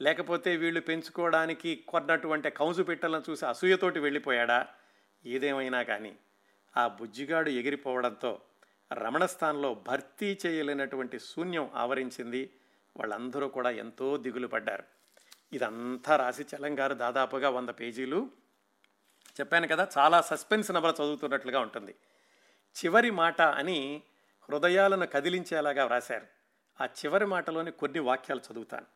లేకపోతే 0.00 0.56
వీళ్ళు 0.56 0.80
పెంచుకోవడానికి 0.80 1.84
కొన్నటువంటి 1.88 2.50
కౌజు 2.50 2.82
పిట్టలను 2.82 3.22
చూసి 3.30 3.46
అసూయతోటి 3.46 4.00
వెళ్ళిపోయాడా? 4.00 4.66
ఏదేమైనా 5.26 5.82
కానీ 5.82 6.16
ఆ 6.76 6.88
బుజ్జిగాడు 6.88 7.50
ఎగిరిపోవడంతో 7.50 8.40
రమణస్థాన్లో 8.92 9.74
భర్తీ 9.74 10.38
చేయలేనటువంటి 10.46 11.18
శూన్యం 11.18 11.70
ఆవరించింది. 11.74 12.54
వాళ్ళందరూ 12.96 13.48
కూడా 13.48 13.70
ఎంతో 13.70 14.16
దిగులు 14.16 14.46
పడ్డారు. 14.46 14.84
ఇదంతా 15.52 16.16
రాసి 16.16 16.42
చలంగారు 16.42 16.94
దాదాపుగా 16.94 17.50
వంద 17.50 17.68
పేజీలు. 17.68 18.30
చెప్పాను 19.40 19.68
కదా 19.68 19.88
చాలా 19.98 20.20
సస్పెన్స్ 20.20 20.70
నవల 20.70 20.90
చదువుతున్నట్లుగా 20.90 21.60
ఉంటుంది. 21.60 21.94
చివరి 22.84 23.10
మాట 23.10 23.42
అని 23.42 24.02
హృదయాలను 24.48 25.06
కదిలించేలాగా 25.06 25.84
వ్రాశారు. 25.84 26.26
ఆ 26.82 26.86
చివరి 26.86 27.26
మాటలోని 27.26 27.70
కొన్ని 27.70 27.98
వాక్యాలు 27.98 28.52
చదువుతాను. 28.52 28.86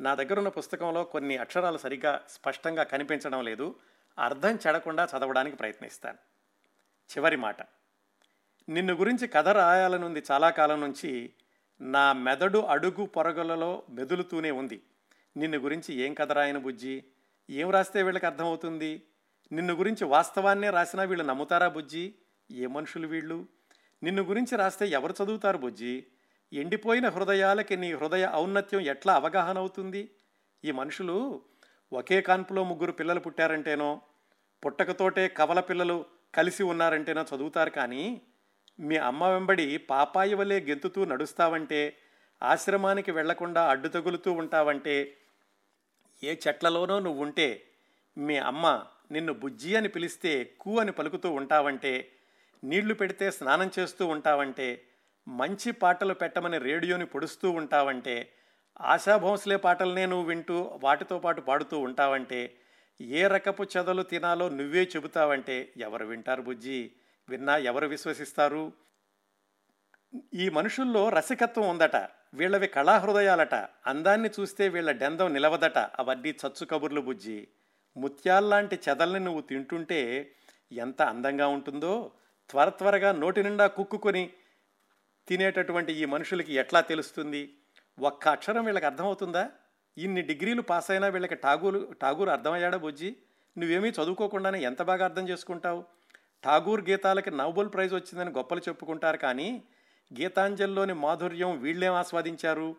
నా 0.00 0.14
దగ్గర 0.14 0.38
ఉన్న 0.38 0.48
పుస్తకంలో 0.48 1.04
కొన్ని 1.04 1.36
అక్షరాలు 1.36 1.78
సరిగ్గా 1.78 2.24
స్పష్టంగా 2.28 2.82
కనిపించడం 2.82 3.44
లేదు. 3.44 3.74
అర్థం 4.18 4.58
చెడకుండా 4.66 5.04
చదవడానికి 5.04 5.56
ప్రయత్నిస్తాను. 5.56 6.18
చివరి 7.16 7.36
మాట. 7.36 7.77
నిన్ను 8.68 8.94
గురించి 8.94 9.26
కథ 9.26 9.48
రాయాలనుంది 9.48 10.22
చాలా 10.30 10.50
కాలం 10.50 10.80
నుంచి. 10.80 11.32
నా 11.80 12.12
మెదడు 12.12 12.58
అడుగు 12.58 13.06
పొరగలలో 13.06 13.82
మెదులుతూనే 13.90 14.50
ఉంది. 14.50 14.82
నిన్ను 15.36 15.58
గురించి 15.58 15.94
ఏం 15.94 16.14
కథ 16.14 16.32
రాయను 16.32 16.60
బుజ్జి? 16.60 17.04
ఏం 17.50 17.70
రాస్తే 17.70 18.02
వీళ్ళకి 18.02 18.26
అర్థమవుతుంది? 18.26 19.02
నిన్ను 19.52 19.74
గురించి 19.74 20.04
వాస్తవాన్నే 20.04 20.70
రాసినా 20.70 21.02
వీళ్ళు 21.02 21.24
నమ్ముతారా 21.24 21.68
బుజ్జి? 21.68 22.14
ఏ 22.52 22.66
మనుషులు 22.66 23.06
వీళ్ళు? 23.06 23.46
నిన్ను 24.02 24.22
గురించి 24.22 24.56
రాస్తే 24.56 24.86
ఎవరు 24.88 25.14
చదువుతారు 25.24 25.58
బుజ్జి? 25.58 26.06
ఎండిపోయిన 26.52 27.08
హృదయాలకి 27.08 27.76
నీ 27.76 27.94
హృదయ 27.94 28.30
ఔన్నత్యం 28.34 28.80
ఎట్లా 28.80 29.14
అవగాహన 29.14 29.58
అవుతుంది 29.58 30.10
ఈ 30.64 30.70
మనుషులు 30.70 31.42
ఒకే 31.92 32.20
కాన్పులో 32.20 32.64
ముగ్గురు 32.64 32.92
పిల్లలు 32.92 33.20
పుట్టారంటేనో 33.20 34.00
పుట్టకతోటే 34.66 35.28
కవల 35.28 35.60
పిల్లలు 35.60 36.04
కలిసి 36.34 36.62
ఉన్నారంటేనో 36.62 37.22
చదువుతారు 37.22 37.70
కానీ 37.70 38.22
మీ 38.78 38.96
అమ్మ 38.96 39.24
వెంబడి 39.24 39.78
పాపాయి 39.90 40.34
వలె 40.34 40.60
గెంతుతూ 40.60 41.04
నడుస్తావంటే 41.04 41.96
ఆశ్రమానికి 42.42 43.10
వెళ్ళకుండా 43.10 43.68
అడ్డు 43.68 43.88
తగులుతూ 43.88 44.32
ఉంటావంటే 44.32 44.96
ఏ 46.22 46.36
చెట్లలోనో 46.48 47.00
నువ్వు 47.00 47.22
ఉంటే 47.22 47.62
మీ 48.16 48.36
అమ్మ 48.36 48.66
నిన్ను 49.12 49.32
బుజ్జి 49.32 49.76
అని 49.76 49.88
పిలిస్తే 49.88 50.44
కూ 50.60 50.78
అని 50.78 50.92
పలుకుతూ 50.92 51.30
ఉంటావంటే 51.30 52.10
నీళ్ళు 52.64 52.94
పెడితే 52.94 53.30
స్నానం 53.30 53.70
చేస్తూ 53.78 54.06
ఉంటావంటే 54.06 54.82
మంచి 55.26 55.70
పాటలు 55.72 56.14
పెట్టమని 56.14 56.58
రేడియోని 56.58 57.04
పొడుస్తూ 57.04 57.50
ఉంటావంటే 57.50 58.16
ఆశా 58.80 59.16
భోంస్లే 59.16 59.56
పాటలనే 59.56 60.06
నువ్వు 60.06 60.26
వింటూ 60.26 60.78
వాటితో 60.82 61.18
పాటు 61.18 61.40
పాడుతూ 61.40 61.78
ఉంటావంటే 61.78 62.40
ఏ 63.00 63.28
రకపు 63.28 63.62
చెదలు 63.62 64.02
తినాలో 64.02 64.48
నువ్వే 64.48 64.82
చెబుతావంటే 64.84 65.72
ఎవరు 65.76 66.06
వింటారు 66.06 66.42
బుజ్జి? 66.42 66.90
విన్నా 67.28 67.56
ఎవరు 67.56 67.86
విశ్వసిస్తారు? 67.86 68.72
ఈ 70.34 70.48
మనుషుల్లో 70.48 71.08
రసికత్వం 71.08 71.68
ఉందట 71.68 71.96
వీళ్ళవి 72.34 72.66
కళాహృదయాలట 72.66 73.54
అందాన్ని 73.86 74.30
చూస్తే 74.40 74.68
వీళ్ళ 74.68 74.90
డెందం 74.90 75.32
నిలవదట 75.32 75.78
అవన్నీ 75.78 76.30
చచ్చు 76.30 76.64
కబుర్లు 76.66 77.00
బుజ్జి. 77.00 77.48
ముత్యాల్లాంటి 77.96 78.78
చెదల్ని 78.88 79.20
నువ్వు 79.20 79.40
తింటుంటే 79.40 80.32
ఎంత 80.72 81.02
అందంగా 81.02 81.46
ఉంటుందో 81.46 82.12
త్వర 82.50 82.68
త్వరగా 82.68 83.12
నోటి 83.12 83.42
నిండా 83.42 83.66
కుక్కుకొని 83.66 84.30
తినేటటువంటి 85.28 85.92
ఈ 85.92 86.04
మనుషులకి 86.04 86.54
ఎట్లా 86.54 86.80
తెలుస్తుంది? 86.80 87.54
ఒక్క 87.98 88.28
అక్షరం 88.28 88.64
వీళ్ళకి 88.64 88.86
అర్థమవుతుందా? 88.86 89.50
ఇన్ని 89.98 90.22
డిగ్రీలు 90.22 90.62
పాస్ 90.62 90.90
అయినా 90.90 91.08
వీళ్ళకి 91.08 91.34
ఠాగూరు 91.34 91.96
ఠాగూర్ 92.02 92.28
అర్థమయ్యాడా 92.28 92.76
బుజ్జి? 92.76 93.16
నువ్వేమీ 93.58 93.88
చదువుకోకుండానే 93.88 94.62
ఎంత 94.62 94.82
బాగా 94.82 95.04
అర్థం 95.04 95.28
చేసుకుంటావు? 95.28 95.97
ఠాగూర్ 96.44 96.90
గీతాలకి 96.90 97.30
నోబెల్ 97.30 97.68
ప్రైజ్ 97.68 97.94
వచ్చిందని 97.94 98.30
గొప్పలు 98.30 98.60
చెప్పుకుంటారు 98.60 99.16
కానీ 99.16 99.62
గీతాంజలిలోని 100.20 100.92
మాధుర్యం 100.92 101.60
వీళ్ళేం 101.60 101.92
ఆస్వాదించారు? 101.92 102.76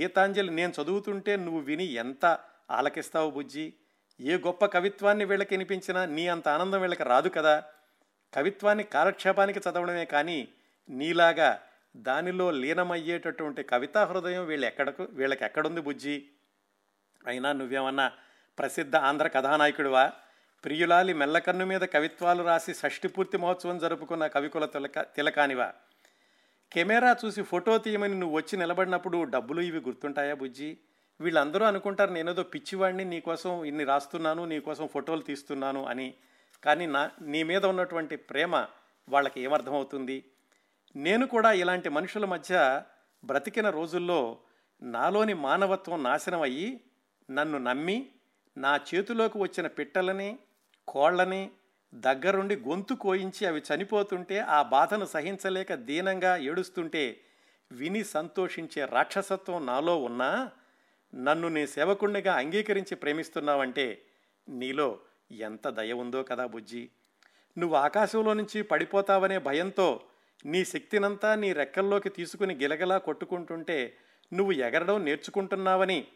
గీతాంజలి 0.00 0.50
నేను 0.50 0.72
చదువుతుంటే 0.82 1.36
నువ్వు 1.36 1.60
విని 1.60 1.84
ఎంత 1.84 2.38
ఆలకిస్తావు 2.70 3.30
బుజ్జి? 3.30 3.74
ఏ 4.20 4.36
గొప్ప 4.36 4.66
కవిత్వాన్ని 4.66 5.24
వీళ్ళకి 5.24 5.54
వినిపించినా 5.54 6.04
నీ 6.04 6.28
అంత 6.28 6.48
ఆనందం 6.48 6.80
వీళ్ళకి 6.80 7.02
రాదు 7.02 7.28
కదా. 7.28 7.64
కవిత్వాన్ని 8.34 8.84
కాలక్షేపానికి 8.84 9.58
చదవడమే 9.58 10.04
కానీ 10.04 10.48
నీలాగా 10.90 11.60
దానిలో 11.96 12.50
లీనమయ్యేటటువంటి 12.50 13.62
కవితా 13.62 14.04
హృదయం 14.04 14.46
వీళ్ళు 14.46 14.66
ఎక్కడకు 14.66 15.02
వీళ్ళకి 15.02 15.44
ఎక్కడుంది 15.44 15.80
బుజ్జి? 15.80 16.26
అయినా 17.26 17.52
నువ్వేమన్నా 17.52 18.12
ప్రసిద్ధ 18.58 18.96
ఆంధ్ర 18.96 19.26
కథానాయకుడివా? 19.28 20.12
ప్రియులాలి 20.64 21.12
మెల్లకన్ను 21.12 21.66
మీద 21.66 21.80
కవిత్వాలు 21.80 22.42
రాసి 22.42 22.74
షష్టిపూర్తి 22.74 23.36
మహోత్సవం 23.36 23.78
జరుపుకున్న 23.78 24.26
కవికుల 24.26 24.64
తిలక 24.64 25.00
తిలకానివా. 25.00 25.72
కెమెరా 26.72 27.16
చూసి 27.24 27.42
ఫోటో 27.42 27.78
తీయమని 27.78 28.20
నువ్వు 28.20 28.36
వచ్చి 28.36 28.58
నిలబడినప్పుడు 28.58 29.24
డబ్బులు 29.24 29.60
ఇవి 29.60 29.78
గుర్తుంటాయా 29.78 30.34
బుజ్జి? 30.34 30.78
వీళ్ళందరూ 31.20 31.64
అనుకుంటారు 31.66 32.12
నేనేదో 32.12 32.42
పిచ్చివాడిని 32.42 33.04
నీకోసం 33.04 33.64
ఇన్ని 33.64 33.84
రాస్తున్నాను 33.84 34.44
నీకోసం 34.44 34.86
ఫోటోలు 34.86 35.22
తీస్తున్నాను 35.22 35.84
అని. 35.84 36.14
కానీ 36.64 36.86
నా 36.86 37.10
నీ 37.22 37.42
మీద 37.42 37.66
ఉన్నటువంటి 37.66 38.16
ప్రేమ 38.16 38.66
వాళ్ళకి 39.08 39.40
ఏమర్థమవుతుంది? 39.40 40.24
నేను 40.96 41.26
కూడా 41.26 41.52
ఇలాంటి 41.52 41.88
మనుషుల 41.88 42.24
మధ్య 42.24 42.82
బ్రతికిన 43.24 43.70
రోజుల్లో 43.70 44.38
నాలోని 44.82 45.34
మానవత్వం 45.34 46.02
నాశనం 46.02 46.42
అయ్యి 46.42 46.80
నన్ను 47.30 47.58
నమ్మి 47.58 48.08
నా 48.56 48.80
చేతిలోకి 48.94 49.38
వచ్చిన 49.38 49.66
పిట్టలని 49.66 50.38
కోళ్ళని 50.92 51.50
దగ్గరుండి 51.94 52.56
గొంతు 52.56 52.94
కోయించి 52.94 53.46
అవి 53.46 53.62
చనిపోతుంటే 53.68 54.38
ఆ 54.38 54.62
బాధను 54.62 55.06
సహించలేక 55.06 55.74
దీనంగా 55.74 56.36
ఏడుస్తుంటే 56.36 57.20
విని 57.72 58.04
సంతోషించే 58.04 58.84
రాక్షసత్వం 58.84 59.66
నాలో 59.66 59.98
ఉన్నా 59.98 60.50
నన్ను 61.14 61.48
నీ 61.48 61.66
సేవకుణ్ణిగా 61.66 62.34
అంగీకరించి 62.34 62.94
ప్రేమిస్తున్నావంటే 62.96 64.02
నీలో 64.48 65.00
ఎంత 65.32 65.68
దయ 65.68 65.92
ఉందో 65.92 66.22
కదా 66.22 66.46
బుజ్జి. 66.46 66.90
నువ్వు 67.58 67.76
ఆకాశంలో 67.76 68.34
నుంచి 68.34 68.62
పడిపోతావనే 68.62 69.38
భయంతో 69.38 70.00
నీ 70.46 70.64
శక్తినంతా 70.64 71.34
నీ 71.34 71.52
రెక్కల్లోకి 71.52 72.08
తీసుకుని 72.08 72.54
గిలగలా 72.54 72.98
కొట్టుకుంటుంటే 72.98 73.96
నువ్వు 74.32 74.52
ఎగరడం 74.52 75.04
నేర్చుకుంటున్నావని. 75.04 76.06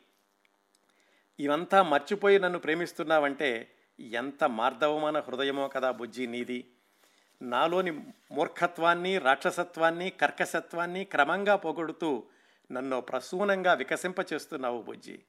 ఇవంతా 1.40 1.82
మర్చిపోయి 1.82 2.38
నన్ను 2.38 2.58
ప్రేమిస్తున్నావంటే 2.58 3.72
ఎంత 4.00 4.44
మార్దవమైన 4.44 5.20
హృదయమో 5.20 5.68
కదా 5.68 5.90
బుజ్జి 5.90 6.26
నీది. 6.26 6.70
నాలోని 7.42 7.90
మూర్ఖత్వాన్ని 8.32 9.18
రాక్షసత్వాన్ని 9.18 10.10
కర్కశత్వాన్ని 10.10 11.04
క్రమంగా 11.04 11.56
పొగడుతూ 11.56 12.24
నన్ను 12.72 13.00
ప్రసూనంగా 13.00 13.72
వికసింపచేస్తున్నావు 13.72 14.82
బుజ్జి. 14.82 15.22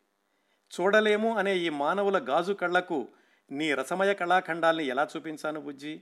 చూడలేము 0.80 1.38
అనే 1.38 1.58
ఈ 1.58 1.70
మానవుల 1.70 2.18
గాజు 2.30 2.54
కళ్ళకు 2.54 3.08
నీ 3.52 3.74
రసమయ 3.74 4.14
కళాఖండాల్ని 4.14 4.86
ఎలా 4.86 5.08
చూపించాను 5.16 5.62
బుజ్జి? 5.62 6.02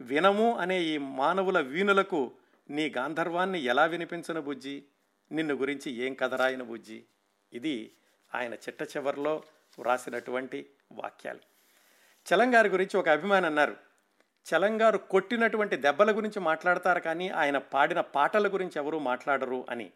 వినము 0.00 0.56
అనే 0.56 0.82
ఈ 0.82 0.98
మానవుల 0.98 1.60
వీణులకు 1.60 2.32
నీ 2.70 2.88
గాంధర్వాన్ని 2.88 3.58
ఎలా 3.58 3.84
వినిపించను 3.84 4.42
బుజ్జి? 4.42 4.84
నిన్ను 5.32 5.54
గురించి 5.54 5.92
ఏం 5.92 6.14
కథరాయను 6.14 6.64
బుజ్జి? 6.64 7.04
ఇది 7.52 7.92
ఆయన 8.34 8.54
చిట్ట 8.54 8.82
చివరిలో 8.82 9.42
వ్రాసినటువంటి 9.78 10.70
వాక్యాలు. 10.92 11.55
చలంగారు 12.34 12.68
గురించి 12.68 12.96
ఒక 12.96 13.08
అభిమాని 13.08 13.46
అన్నారు. 13.46 13.76
చలంగారు 14.46 14.98
కొట్టినటువంటి 14.98 15.76
దెబ్బల 15.76 16.16
గురించి 16.16 16.40
మాట్లాడతారు 16.40 17.00
కానీ 17.00 17.28
ఆయన 17.28 17.58
పాడిన 17.58 18.00
పాటల 18.00 18.52
గురించి 18.52 18.72
ఎవరూ 18.76 18.98
మాట్లాడరు 18.98 19.66
అని. 19.70 19.90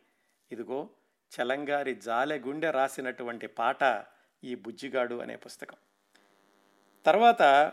ఇదిగో 0.53 0.89
చలంగారి 1.33 1.95
జాలె 1.95 2.39
గుండె 2.39 2.71
రాసినటువంటి 2.71 3.47
పాట 3.47 4.05
ఈ 4.45 4.55
బుజ్జిగాడు 4.55 5.15
అనే 5.15 5.37
పుస్తకం. 5.37 5.77
తర్వాత 7.07 7.73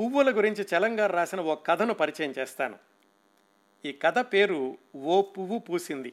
పువ్వుల 0.00 0.36
గురించి 0.36 0.66
చలంగారు 0.76 1.12
రాసిన 1.12 1.40
ఓ 1.40 1.54
కథను 1.54 1.94
పరిచయం 1.94 2.34
చేస్తాను. 2.38 2.78
ఈ 3.84 3.92
కథ 3.92 4.18
పేరు 4.18 4.78
ఓ 4.96 5.22
పువ్వు 5.22 5.58
పూసింది. 5.58 6.12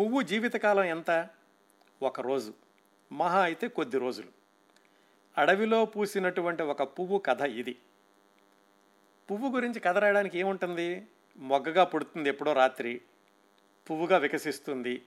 పువ్వు 0.00 0.22
జీవితకాలం 0.22 0.84
ఎంత? 0.84 1.28
ఒక 2.02 2.20
రోజు. 2.20 2.54
మహా 3.12 3.40
అయితే 3.40 3.68
కొద్ది 3.68 3.98
రోజులు. 3.98 4.37
అడవిలో 5.38 5.84
పూసినటువంటి 5.84 6.62
ఒక 6.62 6.82
పువ్వు 6.82 7.18
కథ 7.18 7.40
ఇది. 7.40 7.76
పువ్వు 9.30 9.48
గురించి 9.48 9.80
కథ 9.80 9.98
రాయడానికి 9.98 10.38
ఏముంటుంది? 10.38 11.06
మొగ్గగా 11.38 11.84
పుడుతుంది 11.84 12.28
ఎప్పుడో 12.28 12.52
రాత్రి. 12.52 13.00
పువ్వుగా 13.90 14.16
వికసిస్తుంది. 14.16 15.02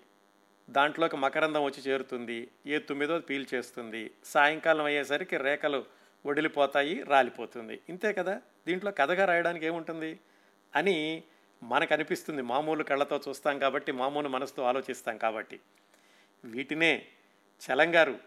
దాంట్లోకి 0.69 1.17
మకరందం 1.17 1.63
వచ్చి 1.63 1.81
చేరుతుంది. 1.83 2.47
ఏ 2.65 2.79
తుమ్మిదో 2.79 3.19
పీల్చేస్తుంది. 3.19 4.11
సాయంకాలం 4.25 4.85
అయ్యేసరికి 4.85 5.37
రేఖలు 5.37 5.85
వడిలిపోతాయి 6.25 7.03
రాలిపోతుంది. 7.03 7.79
ఇంతే 7.89 8.13
కదా? 8.13 8.41
దీంట్లో 8.67 8.91
కథగా 8.91 9.25
రాయడానికి 9.25 9.65
ఏముంటుంది? 9.65 10.19
అని 10.75 11.23
మనకు 11.63 11.93
అనిపిస్తుంది 11.93 12.41
మామూలు 12.41 12.83
కళ్ళతో 12.83 13.21
చూస్తాం 13.29 13.59
కాబట్టి 13.59 13.91
మామూలు 13.91 14.29
మనసుతో 14.29 14.63
ఆలోచిస్తాం 14.63 15.17
కాబట్టి. 15.17 15.59
వీటినే 16.45 17.07
చలంగారు 17.61 18.19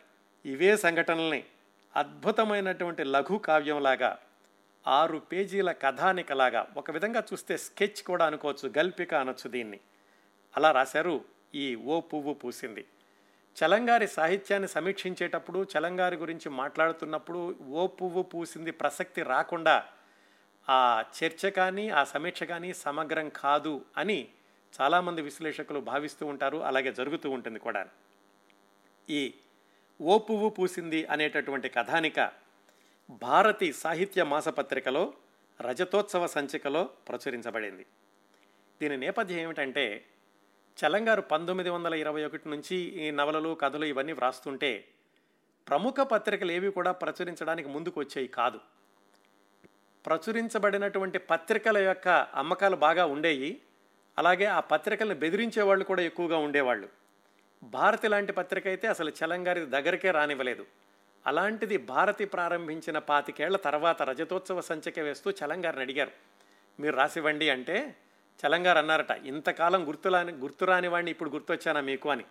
ఇవే 0.44 0.76
సంఘటనల్ని 0.76 1.44
అద్భుతమైనటువంటి 1.96 3.04
లఘు 3.04 3.38
కావ్యంలాగా 3.38 4.18
ఆరు 4.87 5.18
పేజీల 5.18 5.72
కథానికలాగా 5.72 6.66
ఒక 6.76 6.90
విధంగా 6.90 7.24
చూస్తే 7.33 7.57
స్కెచ్ 7.57 8.02
కూడా 8.02 8.26
అనుకోవచ్చు 8.26 8.72
గల్పిక 8.78 9.14
అనొచ్చు 9.14 9.50
దీన్ని. 9.50 9.80
అలా 10.57 10.72
రాశారు 10.72 11.24
ఈ 11.54 11.74
ఓ 11.74 12.00
పువ్వు 12.00 12.35
పూసింది. 12.35 12.85
చలంగారి 13.57 14.07
సాహిత్యాన్ని 14.07 14.68
సమీక్షించేటప్పుడు 14.68 15.66
చలంగారి 15.78 16.16
గురించి 16.16 16.50
మాట్లాడుతున్నప్పుడు 16.50 17.57
ఓ 17.68 17.87
పువ్వు 17.87 18.22
పూసింది 18.22 18.70
ప్రసక్తి 18.70 19.22
రాకుండా 19.22 19.85
ఆ 20.68 21.04
చర్చ 21.16 21.50
కానీ 21.50 21.90
ఆ 21.90 22.04
సమీక్ష 22.04 22.42
కానీ 22.42 22.72
సమగ్రం 22.72 23.28
కాదు 23.28 23.85
అని 23.96 24.28
చాలామంది 24.80 25.22
విశ్లేషకులు 25.22 25.80
భావిస్తూ 25.80 26.26
ఉంటారు 26.26 26.62
అలాగే 26.62 26.92
జరుగుతూ 26.92 27.30
ఉంటుంది 27.30 27.59
కూడా 27.59 27.87
ఈ 29.09 29.35
ఓ 30.00 30.18
పువ్వు 30.18 30.48
పూసింది 30.48 31.04
అనేటటువంటి 31.04 31.68
కథానిక 31.68 32.33
భారతి 33.11 33.72
సాహిత్య 33.72 34.24
మాసపత్రికలో 34.24 35.14
రజతోత్సవ 35.61 36.26
సంచికలో 36.26 36.85
ప్రచురించబడింది. 36.85 37.87
దీని 38.80 38.96
నేపథ్యం 38.96 39.38
ఏమిటంటే 39.38 40.04
చలంగారు 40.78 41.22
పంతొమ్మిది 41.22 41.70
వందల 41.70 41.94
ఇరవై 41.94 42.24
ఒకటి 42.24 42.48
నుంచి 42.48 42.76
ఈ 42.76 43.11
నవలలు 43.11 43.54
కథలు 43.54 43.85
ఇవన్నీ 43.85 44.12
వ్రాస్తుంటే 44.12 44.85
ప్రముఖ 45.68 45.94
పత్రికలు 46.00 46.52
ఏవి 46.52 46.70
కూడా 46.70 46.92
ప్రచురించడానికి 46.92 47.68
ముందుకు 47.68 48.00
వచ్చాయి 48.00 48.26
కాదు. 48.26 48.61
ప్రచురించబడినటువంటి 50.07 51.18
పత్రికల 51.18 51.78
యొక్క 51.78 52.09
అమ్మకాలు 52.09 52.76
బాగా 52.76 53.07
ఉండేవి 53.07 53.61
అలాగే 54.18 54.44
ఆ 54.44 54.61
పత్రికలను 54.61 55.14
బెదిరించే 55.14 55.62
వాళ్ళు 55.62 55.85
కూడా 55.85 56.02
ఎక్కువగా 56.02 56.38
ఉండేవాళ్ళు. 56.38 57.03
భారతి 57.64 58.09
లాంటి 58.09 58.33
పత్రిక 58.33 58.66
అయితే 58.66 58.88
అసలు 58.88 59.11
చలంగారి 59.11 59.66
దగ్గరికే 59.66 60.11
రానివ్వలేదు. 60.11 60.66
అలాంటిది 61.27 61.77
భారతి 61.77 62.24
ప్రారంభించిన 62.24 62.98
పాతికేళ్ళ 62.98 63.57
తర్వాత 63.57 64.03
రజతోత్సవ 64.03 64.61
సంచిక 64.61 64.98
వేస్తూ 64.98 65.31
చలంగారిని 65.31 65.83
అడిగారు. 65.83 66.11
మీరు 66.81 66.96
రాసివ్వండి 66.96 67.50
అంటే 67.50 67.96
చలంగారు 68.46 68.79
అన్నారట 68.79 69.11
ఇంతకాలం 69.11 69.88
గుర్తులాని 69.88 70.33
గుర్తురాని 70.33 70.88
వాడిని 70.88 71.11
ఇప్పుడు 71.11 71.31
గుర్తొచ్చానా 71.31 71.81
మీకు? 71.81 72.09
అని. 72.09 72.24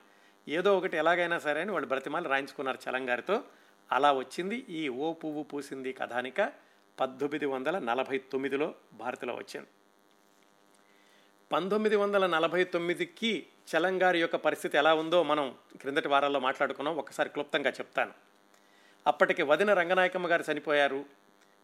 ఏదో 0.48 0.78
ఒకటి 0.78 0.98
ఎలాగైనా 0.98 1.40
సరే 1.40 1.62
అని 1.62 1.72
వాళ్ళు 1.72 1.88
బ్రతిమాలు 1.88 2.30
రాయించుకున్నారు 2.30 2.78
చలంగారితో. 2.90 3.44
అలా 3.92 4.14
వచ్చింది 4.14 4.66
ఈ 4.70 4.90
ఓ 4.90 5.14
పువ్వు 5.14 5.44
పూసింది 5.44 5.94
కథానిక 5.94 6.54
పద్దెనిమిది 7.00 7.46
వందల 7.46 7.80
నలభై 7.80 8.18
తొమ్మిదిలో 8.18 8.76
భారతిలో 8.94 9.34
వచ్చింది 9.34 9.68
పంతొమ్మిది 11.52 11.96
వందల 11.96 12.28
నలభై 12.28 12.64
తొమ్మిదికి 12.64 13.48
చలంగారి 13.68 14.22
యొక్క 14.22 14.36
పరిస్థితి 14.36 14.78
ఎలా 14.78 14.94
ఉందో 14.94 15.24
మనం 15.24 15.56
క్రిందటి 15.82 16.08
వారాల్లో 16.08 16.40
మాట్లాడుకున్నాం. 16.40 16.96
ఒకసారి 16.98 17.30
క్లుప్తంగా 17.30 17.70
చెప్తాను. 17.70 18.12
అప్పటికి 19.08 19.42
వదిన 19.42 19.74
రంగనాయకమ్మ 19.74 20.28
గారు 20.28 20.44
చనిపోయారు. 20.52 21.06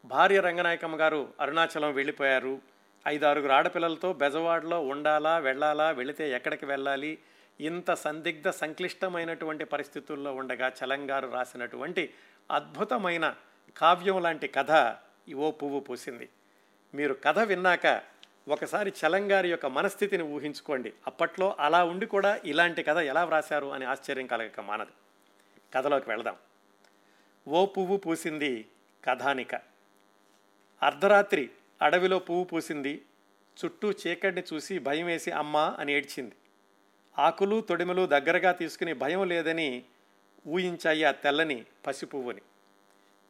భార్య 0.05 0.39
రంగనాయకమ్మ 0.39 0.99
గారు 0.99 1.33
అరుణాచలం 1.39 1.93
వెళ్ళిపోయారు. 1.93 2.61
ఐదు 3.07 3.25
ఆరుగురు 3.25 3.51
ఆడపిల్లలతో 3.51 4.13
బెజవాడలో 4.13 4.81
ఉండాలా 4.81 5.37
వెళ్ళాలా 5.37 5.91
వెళితే 5.91 6.31
ఎక్కడికి 6.31 6.65
వెళ్ళాలి? 6.65 7.19
ఇంత 7.59 7.93
సందిగ్ధ 7.93 8.49
సంక్లిష్టమైనటువంటి 8.49 9.63
పరిస్థితుల్లో 9.65 10.35
ఉండగా 10.35 10.71
చలంగారు 10.83 11.27
రాసినటువంటి 11.27 12.13
అద్భుతమైన 12.51 13.35
కావ్యం 13.77 14.21
లాంటి 14.21 14.47
కథ 14.47 14.95
ఓ 15.35 15.51
పువ్వు 15.51 15.79
పూసింది. 15.79 16.29
మీరు 16.95 17.13
కథ 17.13 17.39
విన్నాక 17.39 17.87
ఒకసారి 18.49 18.93
చలంగారి 19.05 19.49
యొక్క 19.49 19.65
మనస్థితిని 19.65 20.23
ఊహించుకోండి. 20.23 20.93
అప్పట్లో 21.07 21.55
అలా 21.59 21.83
ఉండి 21.83 22.05
కూడా 22.05 22.41
ఇలాంటి 22.45 22.83
కథ 22.83 22.97
ఎలా 22.97 23.23
వ్రాశారు 23.23 23.67
అని 23.67 23.85
ఆశ్చర్యం 23.85 24.27
కలగక 24.27 24.59
మానదు. 24.59 24.91
కథలోకి 25.73 26.09
వెళదాం. 26.09 26.35
ఓ 27.47 27.65
పువ్వు 27.65 27.97
పూసింది 27.97 28.67
కథానిక. 29.05 29.55
అర్ధరాత్రి 30.83 31.49
అడవిలో 31.81 32.19
పువ్వు 32.19 32.43
పూసింది. 32.43 33.01
చుట్టూ 33.65 33.91
చీకటిని 33.91 34.43
చూసి 34.53 34.79
భయం 34.79 35.05
వేసి 35.05 35.31
అమ్మా 35.31 35.75
అని 35.79 35.93
ఏడ్చింది. 35.93 36.35
ఆకులు 37.19 37.61
తొడిమలు 37.61 38.05
దగ్గరగా 38.05 38.51
తీసుకుని 38.51 38.93
భయం 38.93 39.27
లేదని 39.27 39.83
ఊహించాయి 40.47 41.03
ఆ 41.03 41.11
తెల్లని 41.11 41.65
పసిపువ్వుని. 41.87 42.41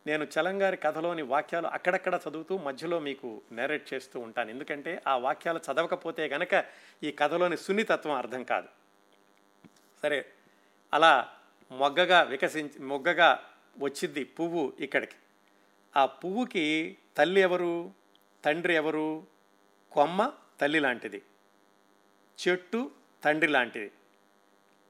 నేను 0.09 0.23
చలంగారి 0.23 0.77
కథలోని 0.77 1.21
వాక్యాలు 1.21 1.67
అక్కడక్కడ 1.67 2.19
చదువుతూ 2.29 2.57
మధ్యలో 2.57 2.99
మీకు 2.99 3.41
నేరేట్ 3.51 3.93
చేస్తూ 3.93 4.19
ఉంటాను. 4.19 4.49
ఎందుకంటే 4.49 5.01
ఆ 5.07 5.17
వాక్యాలు 5.17 5.59
చదవకపోతే 5.59 6.27
గనక 6.27 6.65
ఈ 7.03 7.11
కథలోని 7.11 7.57
సున్నితత్వం 7.57 8.13
అర్థం 8.13 8.43
కాదు. 8.43 8.67
సరే 10.03 10.25
అలా 10.93 11.29
మొగ్గగా 11.71 12.21
వికసించి 12.21 12.79
మొగ్గగా 12.79 13.43
వచ్చింది 13.79 14.23
పువ్వు 14.23 14.73
ఇక్కడికి. 14.79 15.15
ఆ 15.97 16.05
పువ్వుకి 16.05 16.97
తల్లి 17.17 17.41
ఎవరు 17.41 17.91
తండ్రి 18.45 18.75
ఎవరు? 18.75 19.27
కొమ్మ 19.91 20.31
తల్లి 20.61 20.79
లాంటిది. 20.79 21.21
చెట్టు 22.47 22.91
తండ్రి 23.23 23.51
లాంటిది. 23.51 23.91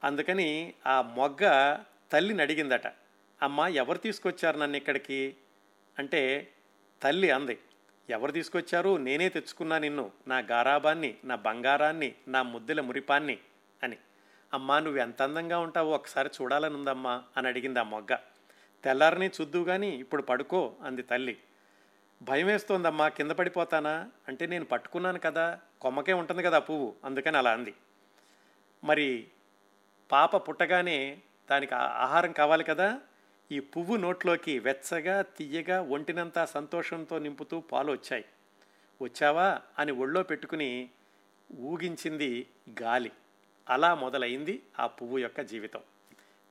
అందుకని 0.04 0.74
ఆ 0.86 1.02
మొగ్గ 1.02 1.76
తల్లిని 2.12 2.42
అడిగిందట. 2.42 2.86
అమ్మ 3.42 3.60
ఎవరు 3.60 3.98
తీసుకొచ్చారు 3.98 4.58
నన్ను 4.58 4.76
ఇక్కడికి? 4.76 5.36
అంటే 5.98 6.52
తల్లి 7.02 7.30
అంది. 7.30 7.58
ఎవరు 8.10 8.32
తీసుకొచ్చారు? 8.32 8.96
నేనే 8.96 9.28
తెచ్చుకున్నా 9.28 9.78
నిన్ను. 9.78 10.10
నా 10.28 10.38
గారాబాన్ని 10.38 11.16
నా 11.24 11.34
బంగారాన్ని 11.34 12.14
నా 12.28 12.42
ముద్దెల 12.42 12.80
మురిపాన్ని 12.80 13.38
అని. 13.82 13.96
అమ్మా 14.54 14.80
నువ్వు 14.80 15.00
ఎంత 15.00 15.22
అందంగా 15.22 15.58
ఉంటావో 15.58 15.90
ఒకసారి 15.90 16.30
చూడాలని 16.42 16.74
ఉందమ్మా 16.74 17.22
అని 17.36 17.48
అడిగింది 17.48 17.78
ఆ 17.78 17.82
మొగ్గ. 17.82 18.16
తెల్లారని 18.84 19.30
చూద్దు 19.40 19.64
కానీ 19.64 19.88
ఇప్పుడు 19.88 20.22
పడుకో 20.22 20.74
అంది 20.82 21.02
తల్లి. 21.02 21.38
భయం 22.22 22.46
వేస్తోందమ్మా 22.46 23.08
కింద 23.08 23.30
పడిపోతానా? 23.30 24.10
అంటే 24.28 24.46
నేను 24.46 24.64
పట్టుకున్నాను 24.64 25.18
కదా 25.18 25.60
కొమ్మకే 25.80 26.12
ఉంటుంది 26.12 26.42
కదా 26.42 26.58
పువ్వు 26.58 26.94
అందుకని 27.04 27.36
అలా 27.36 27.52
అంది. 27.52 27.74
మరి 28.84 29.26
పాప 30.12 30.48
పుట్టగానే 30.48 31.18
దానికి 31.50 31.74
ఆహారం 31.74 32.32
కావాలి 32.32 32.64
కదా? 32.64 33.00
ఈ 33.52 33.60
పువ్వు 33.60 33.96
నోట్లోకి 33.96 34.58
వెచ్చగా 34.58 35.22
తీయగా 35.22 35.82
ఒంటినంతా 35.82 36.44
సంతోషంతో 36.44 37.18
నింపుతూ 37.18 37.60
పాలు 37.60 37.92
వచ్చాయి 37.92 38.24
వచ్చావా? 39.02 39.60
అని 39.78 39.92
ఒళ్ళో 39.92 40.22
పెట్టుకుని 40.22 40.90
ఊగించింది 41.60 42.46
గాలి. 42.82 43.12
అలా 43.70 43.94
మొదలైంది 43.94 44.62
ఆ 44.78 44.86
పువ్వు 44.86 45.18
యొక్క 45.18 45.40
జీవితం. 45.40 45.80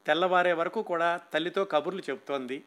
తెల్లవారే 0.06 0.54
వరకు 0.54 0.82
కూడా 0.82 1.22
తల్లితో 1.34 1.66
కబుర్లు 1.66 2.02
చెబుతోంది. 2.02 2.64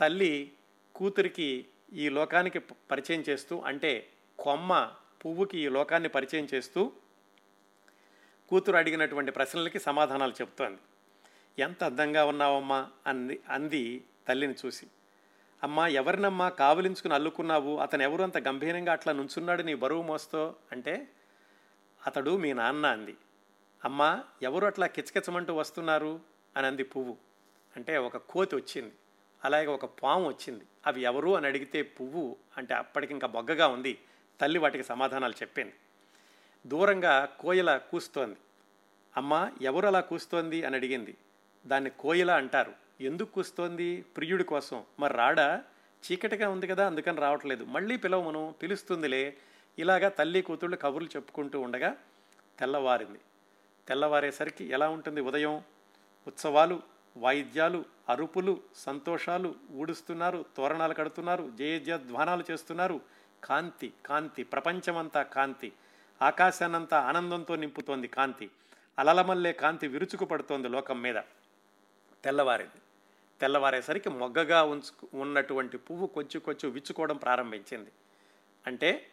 తల్లి 0.00 0.52
కూతురికి 0.94 1.66
ఈ 1.92 2.08
లోకానికి 2.08 2.58
పరిచయం 2.58 3.24
చేస్తూ 3.28 3.60
అంటే 3.60 4.08
కొమ్మ 4.38 4.92
పువ్వుకి 5.24 5.58
ఈ 5.58 5.68
లోకాన్ని 5.68 6.08
పరిచయం 6.08 6.48
చేస్తూ 6.54 6.92
కూతురు 8.48 8.76
అడిగినటువంటి 8.76 9.30
ప్రశ్నలకి 9.30 9.78
సమాధానాలు 9.78 10.32
చెప్తోంది 10.32 10.78
ఎంత 11.58 11.84
అందంగా 11.84 12.24
ఉన్నావమ్మా 12.24 12.90
అంది 13.06 13.40
అంది 13.48 14.04
తల్లిని 14.28 14.54
చూసి. 14.66 14.86
అమ్మా 15.62 15.88
ఎవరినమ్మా 15.88 16.48
కావలించుకుని 16.48 17.14
అల్లుకున్నావు? 17.14 17.76
అతను 17.76 18.02
ఎవరు? 18.02 18.22
అంత 18.22 18.38
గంభీరంగా 18.38 18.92
అట్లా 18.92 19.12
నుంచున్నాడు 19.12 19.62
నీ 19.62 19.74
బరువు 19.74 20.02
మోస్తో? 20.02 20.54
అంటే 20.72 21.08
అతడు 22.06 22.36
మీ 22.36 22.52
నాన్న 22.52 22.86
అంది. 22.86 23.16
అమ్మా 23.84 24.24
ఎవరు 24.42 24.66
అట్లా 24.66 24.86
కిచకిచమంటూ 24.86 25.54
వస్తున్నారు? 25.54 26.20
అని 26.56 26.66
అంది 26.66 26.84
పువ్వు. 26.84 27.16
అంటే 27.76 27.96
ఒక 27.96 28.16
కోతి 28.16 28.56
వచ్చింది. 28.56 28.92
అలాగే 29.44 29.66
ఒక 29.66 29.84
పాము 29.84 30.28
వచ్చింది. 30.28 30.64
అవి 30.86 31.02
ఎవరు? 31.02 31.36
అని 31.36 31.46
అడిగితే 31.46 31.82
పువ్వు 31.82 32.36
అంటే 32.56 32.74
అప్పటికి 32.74 33.12
ఇంకా 33.12 33.26
బొగ్గగా 33.26 33.66
ఉంది. 33.66 33.98
తల్లి 34.40 34.58
వాటికి 34.58 34.84
సమాధానాలు 34.84 35.32
చెప్పింది. 35.32 35.72
దూరంగా 36.66 37.24
కోయల 37.24 37.76
కూస్తోంది. 37.76 38.36
అమ్మ 39.16 39.50
ఎవరు 39.62 39.86
అలా 39.86 40.00
కూస్తోంది? 40.00 40.64
అని 40.64 40.76
అడిగింది. 40.76 41.16
దాన్ని 41.66 41.90
కోయిల 41.90 42.30
అంటారు. 42.30 42.72
ఎందుకు 43.00 43.32
కూస్తోంది 43.32 44.02
ప్రియుడి 44.02 44.44
కోసం. 44.44 44.84
మరి 45.00 45.14
రాడా? 45.14 45.64
చీకటిగా 46.12 46.48
ఉంది 46.48 46.66
కదా 46.66 46.86
అందుకని 46.86 47.20
రావట్లేదు. 47.20 47.64
మళ్ళీ 47.64 47.96
పిలవమను 47.96 48.54
పిలుస్తుందిలే. 48.62 49.36
ఇలాగా 49.78 50.08
తల్లి 50.08 50.42
కూతుళ్ళు 50.42 50.76
కబుర్లు 50.76 51.08
చెప్పుకుంటూ 51.16 51.60
ఉండగా 51.60 51.96
తెల్లవారింది. 52.58 53.18
తెల్లవారేసరికి 53.88 54.64
ఎలా 54.64 54.88
ఉంటుంది 54.88 55.20
ఉదయం? 55.20 55.62
ఉత్సవాలు 56.26 56.82
వాయిద్యాలు 57.16 57.84
అరుపులు 58.08 58.60
సంతోషాలు 58.76 59.54
ఊడుస్తున్నారు 59.72 60.44
తోరణాలు 60.56 60.94
కడుతున్నారు 60.94 61.52
జయజధ్వానాలు 61.58 62.44
చేస్తున్నారు. 62.50 63.00
కాంతి 63.44 63.92
కాంతి 64.06 64.42
ప్రపంచమంతా 64.44 65.22
కాంతి. 65.22 65.72
ఆకాశాన్నంతా 66.22 67.00
ఆనందంతో 67.00 67.56
నింపుతోంది 67.56 68.08
కాంతి. 68.08 68.50
అలలమల్లే 68.98 69.52
కాంతి 69.52 69.88
విరుచుకు 69.88 70.24
పడుతోంది 70.24 70.68
లోకం 70.68 71.02
మీద. 71.02 71.16
తెల్లవారింది. 72.24 72.80
తెల్లవారేసరికి 73.40 74.08
మొగ్గగా 74.08 74.62
ఉంచు 74.62 75.08
ఉన్నటువంటి 75.14 75.78
పువ్వు 75.78 76.06
కొంచెం 76.06 76.40
కొంచెం 76.40 76.70
విచ్చుకోవడం 76.70 77.16
ప్రారంభించింది. 77.16 77.90
అంటే 78.66 79.06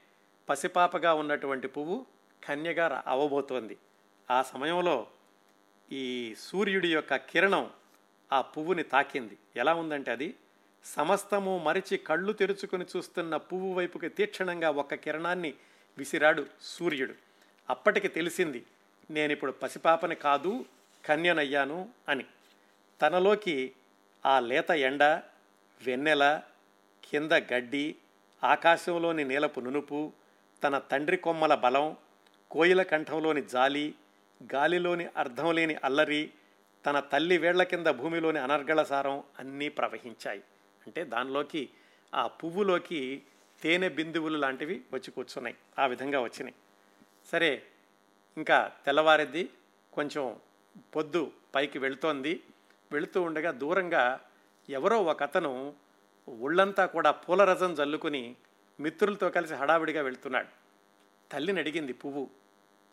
పసిపాపగా 0.50 1.14
ఉన్నటువంటి 1.14 1.68
పువ్వు 1.68 2.06
కన్యగా 2.48 2.88
రా- 2.88 3.02
అవ్వబోతోంది 3.08 3.78
ఆ 4.32 4.42
సమయంలో 4.42 5.08
ఈ 5.92 6.36
సూర్యుడి 6.40 6.94
యొక్క 6.94 7.16
కిరణం 7.16 7.70
ఆ 8.34 8.42
పువ్వుని 8.42 8.84
తాకింది. 8.84 9.38
ఎలా 9.56 9.74
ఉందంటే 9.74 10.12
అది 10.12 10.36
సమస్తము 10.86 11.58
మరిచి 11.58 11.98
కళ్ళు 11.98 12.34
తెరుచుకుని 12.34 12.86
చూస్తున్న 12.98 13.38
పువ్వు 13.38 13.74
వైపుకి 13.74 14.10
తీక్షణంగా 14.10 14.70
ఒక 14.70 14.96
కిరణాన్ని 14.96 15.54
విసిరాడు 15.98 16.46
సూర్యుడు. 16.62 17.14
అప్పటికి 17.70 18.08
తెలిసింది 18.08 18.66
నేను 19.12 19.32
ఇప్పుడు 19.32 19.52
పసిపాపని 19.52 20.16
కాదు 20.16 20.66
కన్యనయ్యాను 21.06 21.90
అని. 22.10 22.26
తనలోకి 23.02 23.72
ఆ 24.26 24.40
లేత 24.40 24.70
ఎండ 24.70 25.04
వెన్నెల 25.86 26.42
కింద 27.04 27.32
గడ్డి 27.32 27.96
ఆకాశంలోని 28.44 29.24
నీలపు 29.24 29.60
నునుపు 29.60 30.14
తన 30.64 30.78
తండ్రి 30.78 31.18
కొమ్మల 31.18 31.56
బలం 31.56 31.98
కోయిల 32.52 32.84
కంఠంలోని 32.84 33.42
జాలి 33.42 33.96
గాలిలోని 34.54 35.08
అర్థం 35.18 35.56
లేని 35.56 35.76
అల్లరి 35.76 36.32
తన 36.86 37.00
తల్లి 37.00 37.38
వేళ్ళ 37.38 37.64
కింద 37.64 37.88
భూమిలోని 37.88 38.40
అనర్గళ 38.40 38.84
సారం 38.84 39.24
అన్నీ 39.40 39.70
ప్రవహించాయి. 39.70 40.44
అంటే 40.88 41.04
దానిలోకి 41.04 41.70
ఆ 42.16 42.28
పువ్వులోకి 42.28 43.24
తేనె 43.62 43.90
బిందువులు 43.90 44.38
లాంటివి 44.38 44.82
వచ్చి 44.94 45.12
కూర్చున్నాయి. 45.12 45.56
ఆ 45.80 45.86
విధంగా 45.86 46.20
వచ్చినాయి. 46.20 46.56
సరే 47.26 47.64
ఇంకా 48.38 48.72
తెల్లవారిద్ది 48.86 49.50
కొంచెం 49.94 50.40
పొద్దు 50.96 51.32
పైకి 51.56 51.80
వెళుతోంది. 51.80 52.44
వెళుతూ 52.92 53.22
ఉండగా 53.22 53.52
దూరంగా 53.52 54.20
ఎవరో 54.70 55.04
ఒక 55.04 55.24
అతను 55.24 55.74
ఒళ్ళంతా 56.42 56.86
కూడా 56.86 57.12
పూలరసం 57.12 57.76
జల్లుకుని 57.76 58.36
మిత్రులతో 58.80 59.30
కలిసి 59.30 59.54
హడావిడిగా 59.54 60.02
వెళ్తున్నాడు. 60.02 60.48
తల్లిని 61.32 61.60
అడిగింది 61.60 61.94
పువ్వు 61.94 62.30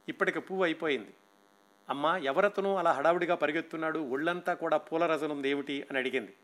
ఇప్పటికి 0.08 0.40
పువ్వు 0.40 0.64
అయిపోయింది. 0.64 1.14
అమ్మా 1.88 2.16
ఎవరతను 2.16 2.76
అలా 2.76 2.92
హడావిడిగా 2.92 3.34
పరిగెత్తున్నాడు? 3.34 3.98
ఒళ్ళంతా 3.98 4.54
కూడా 4.54 4.76
పూలరసం 4.76 5.30
ఉంది 5.30 5.48
ఏమిటి? 5.48 5.86
అని 5.90 5.98
అడిగింది. 5.98 6.34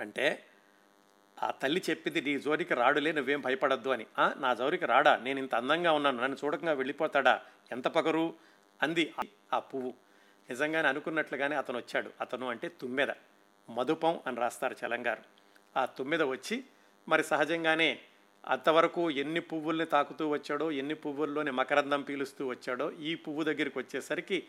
అంటే 0.00 0.44
ఆ 1.42 1.50
తల్లి 1.50 1.82
చెప్పింది 1.90 2.20
నీ 2.20 2.38
జోరికి 2.38 2.74
రాడులే 2.74 3.12
నువ్వేం 3.12 3.40
భయపడద్దు 3.40 3.88
అని. 3.88 4.06
నా 4.36 4.54
జోరికి 4.54 4.86
రాడా? 4.86 5.16
నేను 5.16 5.38
ఇంత 5.38 5.54
అందంగా 5.54 5.92
ఉన్నాను 5.92 6.22
నన్ను 6.22 6.36
చూడకుండా 6.44 6.72
వెళ్ళిపోతాడా? 6.72 7.40
ఎంత 7.72 7.88
పగరు? 7.88 8.34
అంది 8.82 9.14
ఆ 9.52 9.58
పువ్వు. 9.58 9.94
నిజంగానే 10.52 10.88
అనుకున్నట్లుగానే 10.88 11.56
అతను 11.56 11.78
వచ్చాడు 11.78 12.10
అతను 12.20 12.48
అంటే 12.48 12.68
తుమ్మెద. 12.68 13.08
మధుపం 13.70 14.20
అని 14.26 14.36
రాస్తారు 14.36 14.76
చలంగారు. 14.86 15.22
ఆ 15.76 15.84
తుమ్మెద 15.84 16.22
వచ్చి 16.22 16.64
మరి 17.08 17.24
సహజంగానే 17.24 17.98
అంతవరకు 18.46 19.10
ఎన్ని 19.10 19.40
పువ్వుల్ని 19.40 19.86
తాకుతూ 19.86 20.28
వచ్చాడో 20.28 20.70
ఎన్ని 20.70 20.94
పువ్వుల్లోని 20.94 21.50
మకరందం 21.50 22.02
పీలుస్తూ 22.02 22.46
వచ్చాడో 22.46 22.92
ఈ 22.92 23.14
పువ్వు 23.14 23.42
దగ్గరికి 23.42 23.78
వచ్చేసరికి 23.78 24.44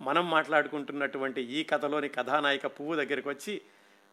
మనం 0.00 0.30
మాట్లాడుకుంటున్నటువంటి 0.30 1.42
ఈ 1.42 1.64
కథలోని 1.64 2.08
కథానాయిక 2.08 2.66
పువ్వు 2.66 2.94
దగ్గరికి 2.94 3.28
వచ్చి 3.28 3.62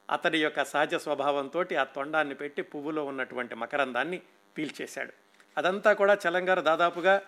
అతడి 0.09 0.43
యొక్క 0.43 0.63
సహజ 0.63 0.95
స్వభావంతో 0.95 1.65
ఆ 1.81 1.83
తొండాన్ని 1.83 2.35
పెట్టి 2.35 2.61
పువ్వులో 2.61 3.05
ఉన్నటువంటి 3.05 3.55
మకరందాన్ని 3.55 4.21
పీల్చేశాడు. 4.57 5.13
అదంతా 5.57 5.93
కూడా 5.93 6.17
చలంగారు 6.27 6.61
దాదాపుగా 6.61 7.21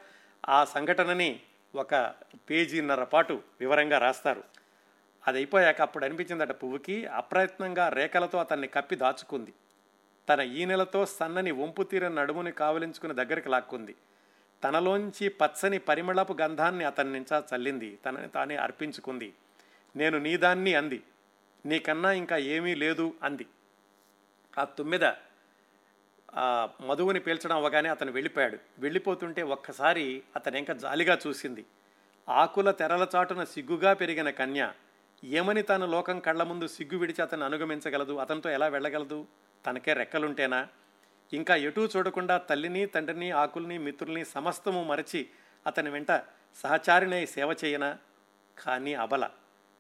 ఆ 0.50 0.66
సంఘటనని 0.66 1.40
ఒక 1.76 2.14
పేజీన్నర 2.50 3.04
పాటు 3.04 3.42
వివరంగా 3.60 3.98
రాస్తారు. 3.98 4.44
అది 5.28 5.38
అయిపోయాక 5.38 5.82
అప్పుడు 5.82 6.06
అనిపించిందట 6.06 6.52
పువ్వుకి 6.52 7.06
అప్రయత్నంగా 7.06 7.90
రేఖలతో 7.90 8.38
అతన్ని 8.38 8.68
కప్పి 8.68 8.96
దాచుకుంది. 8.96 9.54
తన 10.30 10.42
ఈనెలతో 10.42 11.06
సన్నని 11.06 11.52
వంపు 11.52 11.84
తీరిన 11.84 12.08
నడుముని 12.08 12.52
కావలించుకుని 12.52 13.14
దగ్గరికి 13.14 13.50
లాక్కుంది. 13.50 13.96
తనలోంచి 14.64 15.30
పచ్చని 15.30 15.78
పరిమళపు 15.78 16.38
గంధాన్ని 16.42 16.86
అతని 16.86 17.14
నుంచా 17.14 17.44
చల్లింది. 17.56 18.00
తనని 18.06 18.28
తానే 18.28 18.56
అర్పించుకుంది. 18.56 19.34
నేను 19.96 20.18
నీదాన్ని 20.18 20.74
అంది. 20.74 21.04
నీకన్నా 21.66 22.12
ఇంకా 22.12 22.38
ఏమీ 22.38 22.76
లేదు 22.76 23.14
అంది. 23.24 23.46
ఆ 24.60 24.64
తుమ్మెద 24.64 25.06
మధువుని 26.82 27.20
పీల్చడం 27.20 27.56
అవ్వగానే 27.56 27.90
అతను 27.90 28.12
వెళ్ళిపోయాడు. 28.12 28.58
వెళ్ళిపోతుంటే 28.80 29.42
ఒక్కసారి 29.42 30.24
అతను 30.36 30.58
ఇంకా 30.58 30.74
జాలిగా 30.74 31.18
చూసింది. 31.28 31.66
ఆకుల 32.30 32.72
తెరల 32.72 33.08
చాటున 33.16 33.44
సిగ్గుగా 33.44 33.94
పెరిగిన 33.94 34.30
కన్య 34.30 34.72
ఏమని 35.24 35.62
తాను 35.62 35.86
లోకం 35.86 36.20
కళ్ళ 36.20 36.44
ముందు 36.44 36.68
సిగ్గు 36.68 36.98
విడిచి 36.98 37.22
అతను 37.22 37.46
అనుగమించగలదు? 37.46 38.14
అతనితో 38.14 38.50
ఎలా 38.50 38.68
వెళ్ళగలదు? 38.68 39.28
తనకే 39.66 39.94
రెక్కలుంటేనా? 39.94 40.68
ఇంకా 41.34 41.56
ఎటూ 41.56 41.86
చూడకుండా 41.86 42.38
తల్లిని 42.38 42.86
తండ్రిని 42.86 43.32
ఆకుల్ని 43.32 43.78
మిత్రుల్ని 43.78 44.26
సమస్తము 44.26 44.84
మరచి 44.84 45.30
అతని 45.68 45.90
వెంట 45.90 46.12
సహచారినై 46.56 47.26
సేవ 47.26 47.56
చేయనా? 47.66 47.98
కానీ 48.58 48.94
అబల 48.94 49.30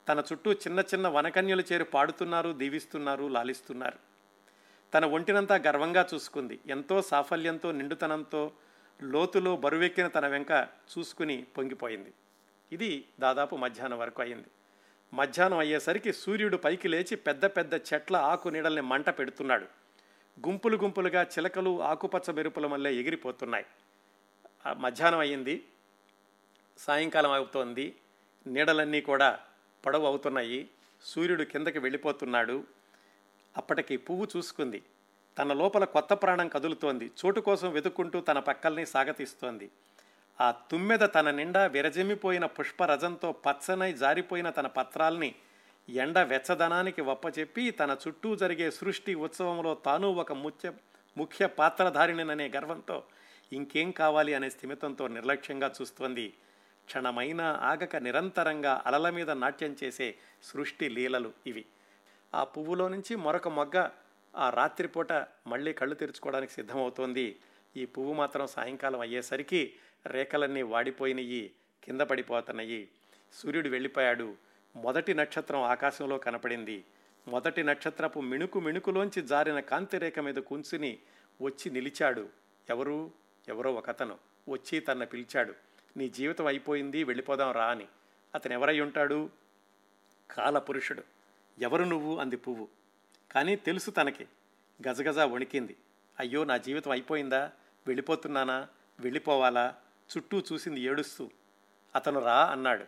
తన 0.10 0.24
చుట్టూ 0.32 0.54
చిన్న 0.54 0.80
చిన్న 0.80 1.08
వనకన్యలు 1.08 1.64
చేరి 1.72 1.84
పాడుతున్నారు 1.84 2.52
దీవిస్తున్నారు 2.52 3.28
లాలిస్తున్నారు. 3.28 4.15
తన 4.96 5.06
ఒంటినంతా 5.06 5.56
గర్వంగా 5.56 6.08
చూసుకుంది. 6.14 6.60
ఎంతో 6.68 7.02
సాఫల్యంతో 7.02 7.72
నిండుతనంతో 7.72 8.52
లోతులో 9.04 9.58
బరువెక్కిన 9.58 10.08
తన 10.08 10.28
వెంక 10.28 10.68
చూసుకుని 10.98 11.46
పొంగిపోయింది. 11.58 12.14
ఇది 12.72 13.06
దాదాపు 13.20 13.56
మధ్యాహ్నం 13.56 14.00
వరకు 14.00 14.22
అయింది. 14.22 14.48
మధ్యాహ్నం 15.14 15.58
అయ్యేసరికి 15.58 16.14
సూర్యుడు 16.14 16.58
పైకి 16.58 16.88
లేచి 16.88 17.16
పెద్ద 17.16 17.46
పెద్ద 17.46 17.74
చెట్ల 17.74 18.16
ఆకు 18.16 18.50
నీడల్ని 18.50 18.82
మంట 18.82 19.10
పెడుతున్నాడు. 19.10 19.64
గుంపులు 20.48 20.78
గుంపులుగా 20.78 21.24
చిలకలు 21.24 21.84
ఆకుపచ్చ 21.84 22.32
మెరుపుల 22.32 22.68
మల్లె 22.68 22.94
ఎగిరిపోతున్నాయి. 22.94 23.66
మధ్యాహ్నం 24.78 25.20
అయ్యింది. 25.20 25.68
సాయంకాలం 26.78 27.32
అవుతోంది. 27.32 27.96
నీడలన్నీ 28.48 29.02
కూడా 29.02 29.40
పొడవు 29.86 30.06
అవుతున్నాయి. 30.06 30.70
సూర్యుడు 31.02 31.44
కిందకి 31.44 31.80
వెళ్ళిపోతున్నాడు. 31.80 32.64
అప్పటికి 33.58 33.98
పువ్వు 33.98 34.28
చూసుకుంది. 34.38 34.84
తన 35.38 35.54
లోపల 35.54 35.84
కొత్త 35.84 36.14
ప్రాణం 36.14 36.48
కదులుతోంది. 36.48 37.12
చోటు 37.26 37.40
కోసం 37.40 37.72
వెతుక్కుంటూ 37.72 38.20
తన 38.20 38.40
పక్కల్ని 38.40 38.86
సాగతీస్తోంది. 38.86 39.72
ఆ 40.42 40.52
తుమ్మెద 40.52 41.00
తన 41.00 41.32
నిండా 41.32 41.66
విరజమిపోయిన 41.66 42.46
పుష్పరజంతో 42.46 43.32
పచ్చనై 43.32 43.94
జారిపోయిన 43.94 44.50
తన 44.50 44.68
పత్రాల్ని 44.68 45.36
ఎండ 45.90 46.20
వెచ్చదనానికి 46.20 47.02
వప్పచెప్పి 47.02 47.72
తన 47.72 47.98
చుట్టూ 48.08 48.36
జరిగే 48.36 48.72
సృష్టి 48.72 49.16
ఉత్సవంలో 49.16 49.76
తాను 49.76 50.08
ఒక 50.08 50.32
ముఖ్య 50.32 50.72
ముఖ్య 51.18 51.48
పాత్రధారిణిననే 51.48 52.52
గర్వంతో 52.56 53.04
ఇంకేం 53.54 53.92
కావాలి 53.92 54.34
అనే 54.34 54.50
స్థిమితంతో 54.50 55.08
నిర్లక్ష్యంగా 55.08 55.72
చూస్తోంది. 55.82 56.34
క్షణమైన 56.86 57.42
ఆగక 57.42 57.96
నిరంతరంగా 57.96 58.84
అలల 58.86 59.10
మీద 59.10 59.32
నాట్యం 59.32 59.76
చేసే 59.84 60.16
సృష్టి 60.44 60.90
లీలలు 60.90 61.34
ఇవి. 61.48 61.66
ఆ 62.36 62.44
పువ్వులో 62.44 62.88
నుంచి 62.88 63.16
మరొక 63.16 63.48
మొగ్గ 63.48 63.90
ఆ 64.36 64.50
రాత్రిపూట 64.50 65.14
మళ్ళీ 65.48 65.74
కళ్ళు 65.74 65.96
తెరుచుకోవడానికి 65.96 66.52
సిద్ధమవుతోంది. 66.52 67.40
ఈ 67.78 67.86
పువ్వు 67.86 68.14
మాత్రం 68.14 68.48
సాయంకాలం 68.48 69.00
అయ్యేసరికి 69.00 69.74
రేఖలన్నీ 70.06 70.62
వాడిపోయినయి 70.62 71.52
కింద 71.84 72.02
పడిపోతున్నాయి. 72.02 72.90
సూర్యుడు 73.34 73.70
వెళ్ళిపోయాడు. 73.70 74.36
మొదటి 74.76 75.14
నక్షత్రం 75.14 75.62
ఆకాశంలో 75.62 76.18
కనపడింది. 76.18 76.86
మొదటి 77.28 77.64
నక్షత్రపు 77.64 78.20
మిణుకు 78.20 78.60
మిణుకులోంచి 78.60 79.22
జారిన 79.22 79.60
కాంతి 79.60 79.98
రేఖ 79.98 80.20
మీద 80.20 80.36
కూర్చుని 80.36 81.00
వచ్చి 81.42 81.72
నిలిచాడు. 81.72 82.30
ఎవరు? 82.70 83.12
ఎవరో 83.48 83.74
ఒకతను. 83.74 84.18
వచ్చి 84.50 84.80
తన 84.80 85.04
పిలిచాడు. 85.04 85.54
నీ 85.98 86.10
జీవితం 86.10 86.46
అయిపోయింది 86.46 87.04
వెళ్ళిపోదాం 87.04 87.52
రా 87.52 87.66
అని. 87.66 87.88
అతను 88.36 88.54
ఎవరై 88.54 88.80
ఉంటాడు? 88.80 89.30
కాలపురుషుడు. 90.32 91.15
ఎవరు 91.60 91.84
నువ్వు 91.84 92.18
అంది 92.18 92.38
పువ్వు. 92.38 92.68
కానీ 93.32 93.56
తెలుసు 93.56 93.92
తనకి. 93.92 94.28
గజగజ 94.88 95.20
వణికింది. 95.20 95.76
అయ్యో 96.20 96.44
నా 96.44 96.58
జీవితం 96.58 96.92
అయిపోయిందా? 96.92 97.52
వెళ్ళిపోతున్నానా? 97.88 98.68
వెళ్ళిపోవాలా? 99.00 99.76
చుట్టూ 100.18 100.44
చూసింది 100.54 100.82
ఏడుస్తూ. 100.82 101.30
అతను 101.96 102.20
రా 102.20 102.46
అన్నాడు. 102.46 102.86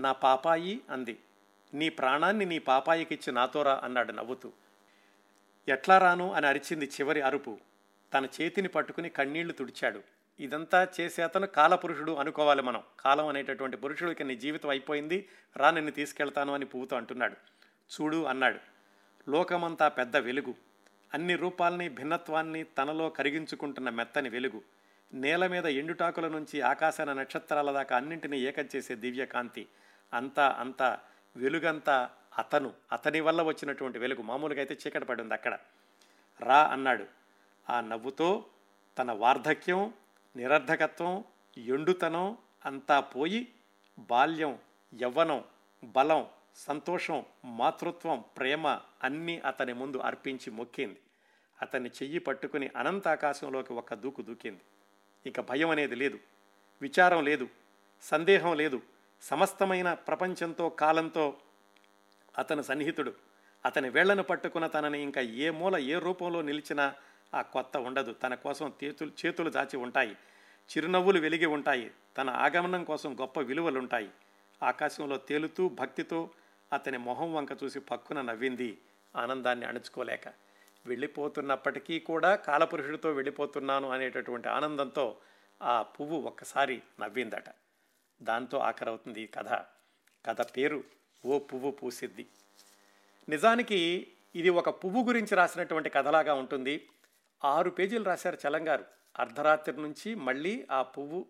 నా 0.00 0.12
పాపాయి 0.12 0.80
అంది. 0.90 1.18
నీ 1.74 1.88
ప్రాణాన్ని 1.88 2.44
నీ 2.44 2.58
పాపాయికిచ్చి 2.58 3.32
నాతో 3.32 3.62
రా 3.62 3.80
అన్నాడు 3.84 4.12
నవ్వుతూ. 4.12 4.52
ఎట్లా 5.68 5.98
రాను 5.98 6.32
అని 6.32 6.46
అరిచింది 6.46 6.84
చివరి 6.84 7.20
అరుపు. 7.20 7.58
తన 8.14 8.28
చేతిని 8.40 8.68
పట్టుకుని 8.68 9.08
కన్నీళ్ళు 9.08 9.52
తుడిచాడు. 9.52 10.02
ఇదంతా 10.40 10.88
చేసే 11.00 11.22
అతను 11.22 11.46
కాలపురుషుడు 11.46 12.12
అనుకోవాలి 12.12 12.62
మనం. 12.62 12.82
కాలం 13.00 13.26
అనేటటువంటి 13.26 13.76
పురుషుడికి 13.76 14.24
నీ 14.24 14.36
జీవితం 14.36 14.68
అయిపోయింది. 14.68 15.28
రా 15.56 15.70
నిన్ను 15.70 15.92
తీసుకెళ్తాను 15.92 16.54
అని 16.54 16.64
పువ్వుతో 16.64 16.96
అంటున్నాడు. 16.96 17.36
చూడు 17.92 18.24
అన్నాడు. 18.24 18.58
లోకమంతా 19.30 19.88
పెద్ద 19.88 20.16
వెలుగు. 20.16 20.54
అన్ని 21.14 21.36
రూపాల్ని 21.36 21.88
భిన్నత్వాన్ని 21.88 22.64
తనలో 22.64 23.08
కరిగించుకుంటున్న 23.08 23.90
మెత్తని 23.90 24.28
వెలుగు. 24.28 24.62
నేల 25.12 25.46
మీద 25.46 25.66
ఎండుటాకుల 25.66 26.28
నుంచి 26.28 26.60
ఆకాశాన 26.60 27.12
నక్షత్రాల 27.12 27.72
దాకా 27.72 27.96
అన్నింటినీ 27.96 28.40
ఏకం 28.40 28.68
చేసే 28.76 28.94
దివ్యకాంతి. 28.94 29.66
అంతా 30.12 30.56
అంతా 30.58 30.98
వెలుగంతా 31.36 32.10
అతను 32.38 32.72
అతని 32.92 33.20
వల్ల 33.20 33.42
వచ్చినటువంటి 33.42 33.98
వెలుగు. 33.98 34.22
మామూలుగా 34.22 34.60
అయితే 34.60 34.78
చీకటి 34.86 35.04
పడింది 35.04 35.34
అక్కడ. 35.34 35.58
రా 36.40 36.64
అన్నాడు. 36.64 37.06
ఆ 37.70 37.80
నవ్వుతో 37.80 38.44
తన 38.98 39.12
వార్ధక్యం 39.12 39.94
నిరర్ధకత్వం 40.36 41.24
ఎండుతనం 41.58 42.36
అంతా 42.66 43.00
పోయి 43.00 43.48
బాల్యం 43.98 44.58
యవ్వనం 45.02 45.44
బలం 45.84 46.26
సంతోషం 46.56 47.24
మాతృత్వం 47.44 48.24
ప్రేమ 48.36 48.80
అన్నీ 49.02 49.38
అతని 49.38 49.72
ముందు 49.72 49.96
అర్పించి 49.96 50.50
మొక్కింది. 50.50 50.96
అతన్ని 51.62 51.90
చెయ్యి 51.90 52.18
పట్టుకుని 52.18 52.70
అనంత 52.76 53.08
ఆకాశంలోకి 53.08 53.72
ఒక్క 53.72 53.94
దూకు 53.94 54.22
దూకింది. 54.22 54.60
ఇక 55.26 55.40
భయం 55.40 55.70
అనేది 55.70 55.94
లేదు 55.94 56.18
విచారం 56.82 57.24
లేదు 57.24 57.48
సందేహం 58.02 58.56
లేదు. 58.56 58.82
సమస్తమైన 59.22 59.94
ప్రపంచంతో 59.94 60.68
కాలంతో 60.68 61.36
అతను 62.38 62.62
సన్నిహితుడు. 62.62 63.12
అతని 63.64 63.88
వేళ్ళను 63.88 64.22
పట్టుకున్న 64.22 64.66
తనని 64.66 65.02
ఇంకా 65.02 65.20
ఏ 65.20 65.50
మూల 65.50 65.76
ఏ 65.76 65.98
రూపంలో 65.98 66.42
నిలిచినా 66.42 66.94
ఆ 67.34 67.42
కొత్త 67.42 67.76
ఉండదు. 67.76 68.12
తన 68.12 68.34
కోసం 68.34 68.72
చేతులు 68.84 69.12
చేతులు 69.26 69.50
దాచి 69.50 69.76
ఉంటాయి. 69.76 70.16
చిరునవ్వులు 70.70 71.20
వెలిగి 71.20 71.46
ఉంటాయి. 71.46 71.90
తన 72.18 72.30
ఆగమనం 72.30 72.84
కోసం 72.84 73.20
గొప్ప 73.20 73.40
విలువలుంటాయి. 73.40 74.10
ఆకాశంలో 74.62 75.16
తేలుతూ 75.16 75.68
భక్తితో 75.68 76.30
అతని 76.72 76.98
మొహం 76.98 77.34
వంక 77.34 77.48
చూసి 77.64 77.80
పక్కున 77.80 78.20
నవ్వింది. 78.20 78.78
ఆనందాన్ని 79.16 79.66
అణుచుకోలేక. 79.66 80.28
వెళ్ళిపోతున్నప్పటికీ 80.86 82.00
కూడా 82.00 82.36
కాలపురుషుడితో 82.36 83.12
వెళ్ళిపోతున్నాను 83.12 83.90
అనేటటువంటి 83.90 84.48
ఆనందంతో 84.48 85.16
ఆ 85.62 85.82
పువ్వు 85.82 86.20
ఒక్కసారి 86.20 86.82
నవ్విందట. 87.00 87.44
దాంతో 88.22 88.58
ఆఖరవుతుంది 88.58 89.22
ఈ 89.22 89.26
కథ. 89.26 89.48
కథ 90.26 90.56
పేరు 90.56 90.84
ఓ 91.26 91.38
పువ్వు 91.38 91.70
పూసిద్ది. 91.70 92.26
నిజానికి 93.28 94.06
ఇది 94.34 94.48
ఒక 94.48 94.84
పువ్వు 94.84 95.04
గురించి 95.04 95.34
రాసినటువంటి 95.34 95.90
కథలాగా 95.90 96.34
ఉంటుంది. 96.34 96.88
ఆరు 97.44 97.70
పేజీలు 97.70 98.04
రాశారు 98.04 98.38
చలంగారు. 98.48 98.84
అర్ధరాత్రి 99.18 99.76
నుంచి 99.76 100.14
మళ్ళీ 100.14 100.66
ఆ 100.70 100.82
పువ్వు 100.82 101.26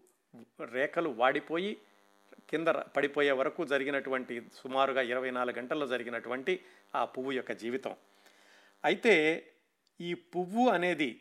రేఖలు 0.65 1.09
వాడిపోయి 1.09 1.77
కింద 2.51 2.69
పడిపోయే 2.69 3.31
వరకు 3.31 3.65
జరిగినటువంటి 3.65 4.43
సుమారుగా 4.55 5.03
ఇరవై 5.03 5.31
నాలుగు 5.31 5.57
గంటల్లో 5.57 5.87
జరిగినటువంటి 5.87 6.61
ఆ 6.95 7.05
పువ్వు 7.05 7.33
యొక్క 7.33 7.53
జీవితం. 7.53 7.97
అయితే 8.85 9.47
ఈ 10.01 10.15
పువ్వు 10.15 10.69
అనేది 10.69 11.21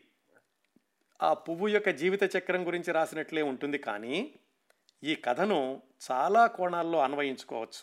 ఆ 1.22 1.34
పువ్వు 1.34 1.68
యొక్క 1.68 1.88
జీవిత 1.88 2.22
చక్రం 2.36 2.66
గురించి 2.66 2.92
రాసినట్లే 2.92 3.42
ఉంటుంది 3.42 3.78
కానీ 3.78 4.34
ఈ 5.04 5.14
కథను 5.14 5.82
చాలా 6.10 6.46
కోణాల్లో 6.46 6.98
అన్వయించుకోవచ్చు. 6.98 7.82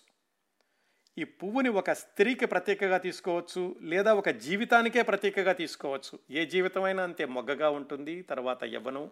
ఈ 1.17 1.23
పువ్వుని 1.23 1.69
ఒక 1.69 1.91
స్త్రీకి 1.91 2.45
ప్రత్యేకగా 2.45 2.97
తీసుకోవచ్చు 2.97 3.75
లేదా 3.81 4.13
ఒక 4.13 4.29
జీవితానికే 4.29 5.01
ప్రతీకగా 5.01 5.53
తీసుకోవచ్చు. 5.53 6.19
ఏ 6.31 6.45
జీవితమైనా 6.45 7.03
అంతే 7.03 7.25
మొగ్గగా 7.25 7.69
ఉంటుంది 7.69 8.21
తర్వాత 8.21 8.63
యవ్వనం 8.63 9.11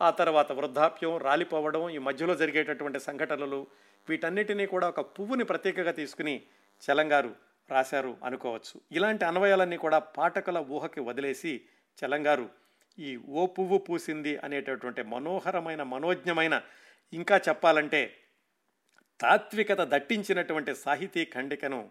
ఆ 0.00 0.10
తర్వాత 0.10 0.52
వృద్ధాప్యం 0.52 1.16
రాలిపోవడం 1.16 1.90
ఈ 1.90 1.98
మధ్యలో 1.98 2.34
జరిగేటటువంటి 2.34 3.00
సంఘటనలు 3.00 3.66
వీటన్నిటినీ 4.08 4.66
కూడా 4.66 4.88
ఒక 4.88 5.00
పువ్వుని 5.00 5.44
ప్రత్యేకగా 5.44 5.92
తీసుకుని 5.92 6.42
చలంగారు 6.82 7.34
రాశారు 7.70 8.16
అనుకోవచ్చు. 8.24 8.80
ఇలాంటి 8.92 9.24
అన్వయాలన్నీ 9.24 9.76
కూడా 9.76 9.98
పాఠకుల 9.98 10.58
ఊహకి 10.70 11.00
వదిలేసి 11.00 11.60
చలంగారు 11.98 12.50
ఈ 12.98 13.16
ఓ 13.16 13.46
పువ్వు 13.46 13.78
పూసింది 13.78 14.36
అనేటటువంటి 14.36 15.02
మనోహరమైన 15.02 15.82
మనోజ్ఞమైన 15.82 16.62
ఇంకా 17.12 17.36
చెప్పాలంటే 17.36 18.14
తాత్వికత 19.20 19.80
దట్టించినటువంటి 19.80 20.74
సాహితీ 20.74 21.24
ఖండికను 21.24 21.90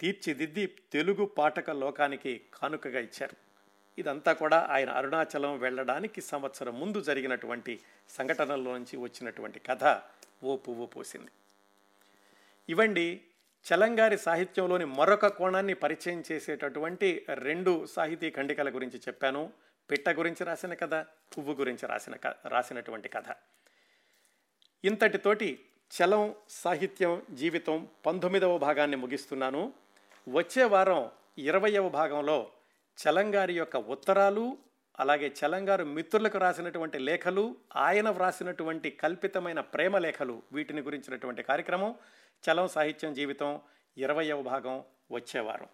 తీర్చిదిద్ది 0.00 0.66
తెలుగు 0.66 1.24
పాఠక 1.24 1.70
లోకానికి 1.70 2.40
కానుకగా 2.54 3.00
ఇచ్చారు. 3.00 3.51
ఇదంతా 3.98 4.32
కూడా 4.32 4.66
ఆయన 4.70 4.90
అరుణాచలం 4.90 5.58
వెళ్ళడానికి 5.58 6.20
సంవత్సరం 6.20 6.80
ముందు 6.80 7.00
జరిగినటువంటి 7.00 7.80
సంఘటనల్లోంచి 8.08 8.96
వచ్చినటువంటి 8.96 9.58
కథ 9.58 10.02
ఓ 10.44 10.56
పువ్వు 10.56 10.86
పోసింది. 10.86 11.30
ఇవండి 12.68 13.20
చలంగారి 13.66 14.18
సాహిత్యంలోని 14.18 14.84
మరొక 14.84 15.26
కోణాన్ని 15.26 15.74
పరిచయం 15.74 16.24
చేసేటటువంటి 16.32 17.26
రెండు 17.34 17.86
సాహితీ 17.86 18.30
ఖండికల 18.30 18.74
గురించి 18.74 18.98
చెప్పాను. 18.98 19.52
పిట్ట 19.90 20.08
గురించి 20.08 20.44
రాసిన 20.44 20.74
కథ 20.74 20.94
పువ్వు 21.38 21.54
గురించి 21.54 21.88
రాసిన 21.88 22.14
రాసినటువంటి 22.48 23.08
కథ. 23.08 23.24
ఇంతటితోటి 24.84 25.64
చలం 25.92 26.34
సాహిత్యం 26.48 27.22
జీవితం 27.30 27.88
పంతొమ్మిదవ 28.06 28.58
భాగాన్ని 28.58 28.96
ముగిస్తున్నాను. 28.96 29.72
వచ్చే 30.28 30.64
వారం 30.64 31.10
ఇరవయవ 31.38 31.88
భాగంలో 31.88 32.50
చలంగారి 32.98 33.54
యొక్క 33.54 33.76
ఉత్తరాలు 33.76 34.58
అలాగే 35.00 35.28
చలంగారు 35.40 35.84
మిత్రులకు 35.84 36.38
రాసినటువంటి 36.38 36.98
లేఖలు 36.98 37.56
ఆయన 37.76 38.08
వ్రాసినటువంటి 38.08 38.90
కల్పితమైన 38.90 39.60
ప్రేమ 39.60 39.98
లేఖలు 39.98 40.42
వీటిని 40.52 40.82
గురించినటువంటి 40.82 41.42
కార్యక్రమం 41.42 41.94
చలం 42.44 42.68
సాహిత్యం 42.68 43.14
జీవితం 43.14 43.60
ఇరవయవ 43.96 44.42
భాగం 44.42 44.84
వచ్చేవారం. 45.10 45.68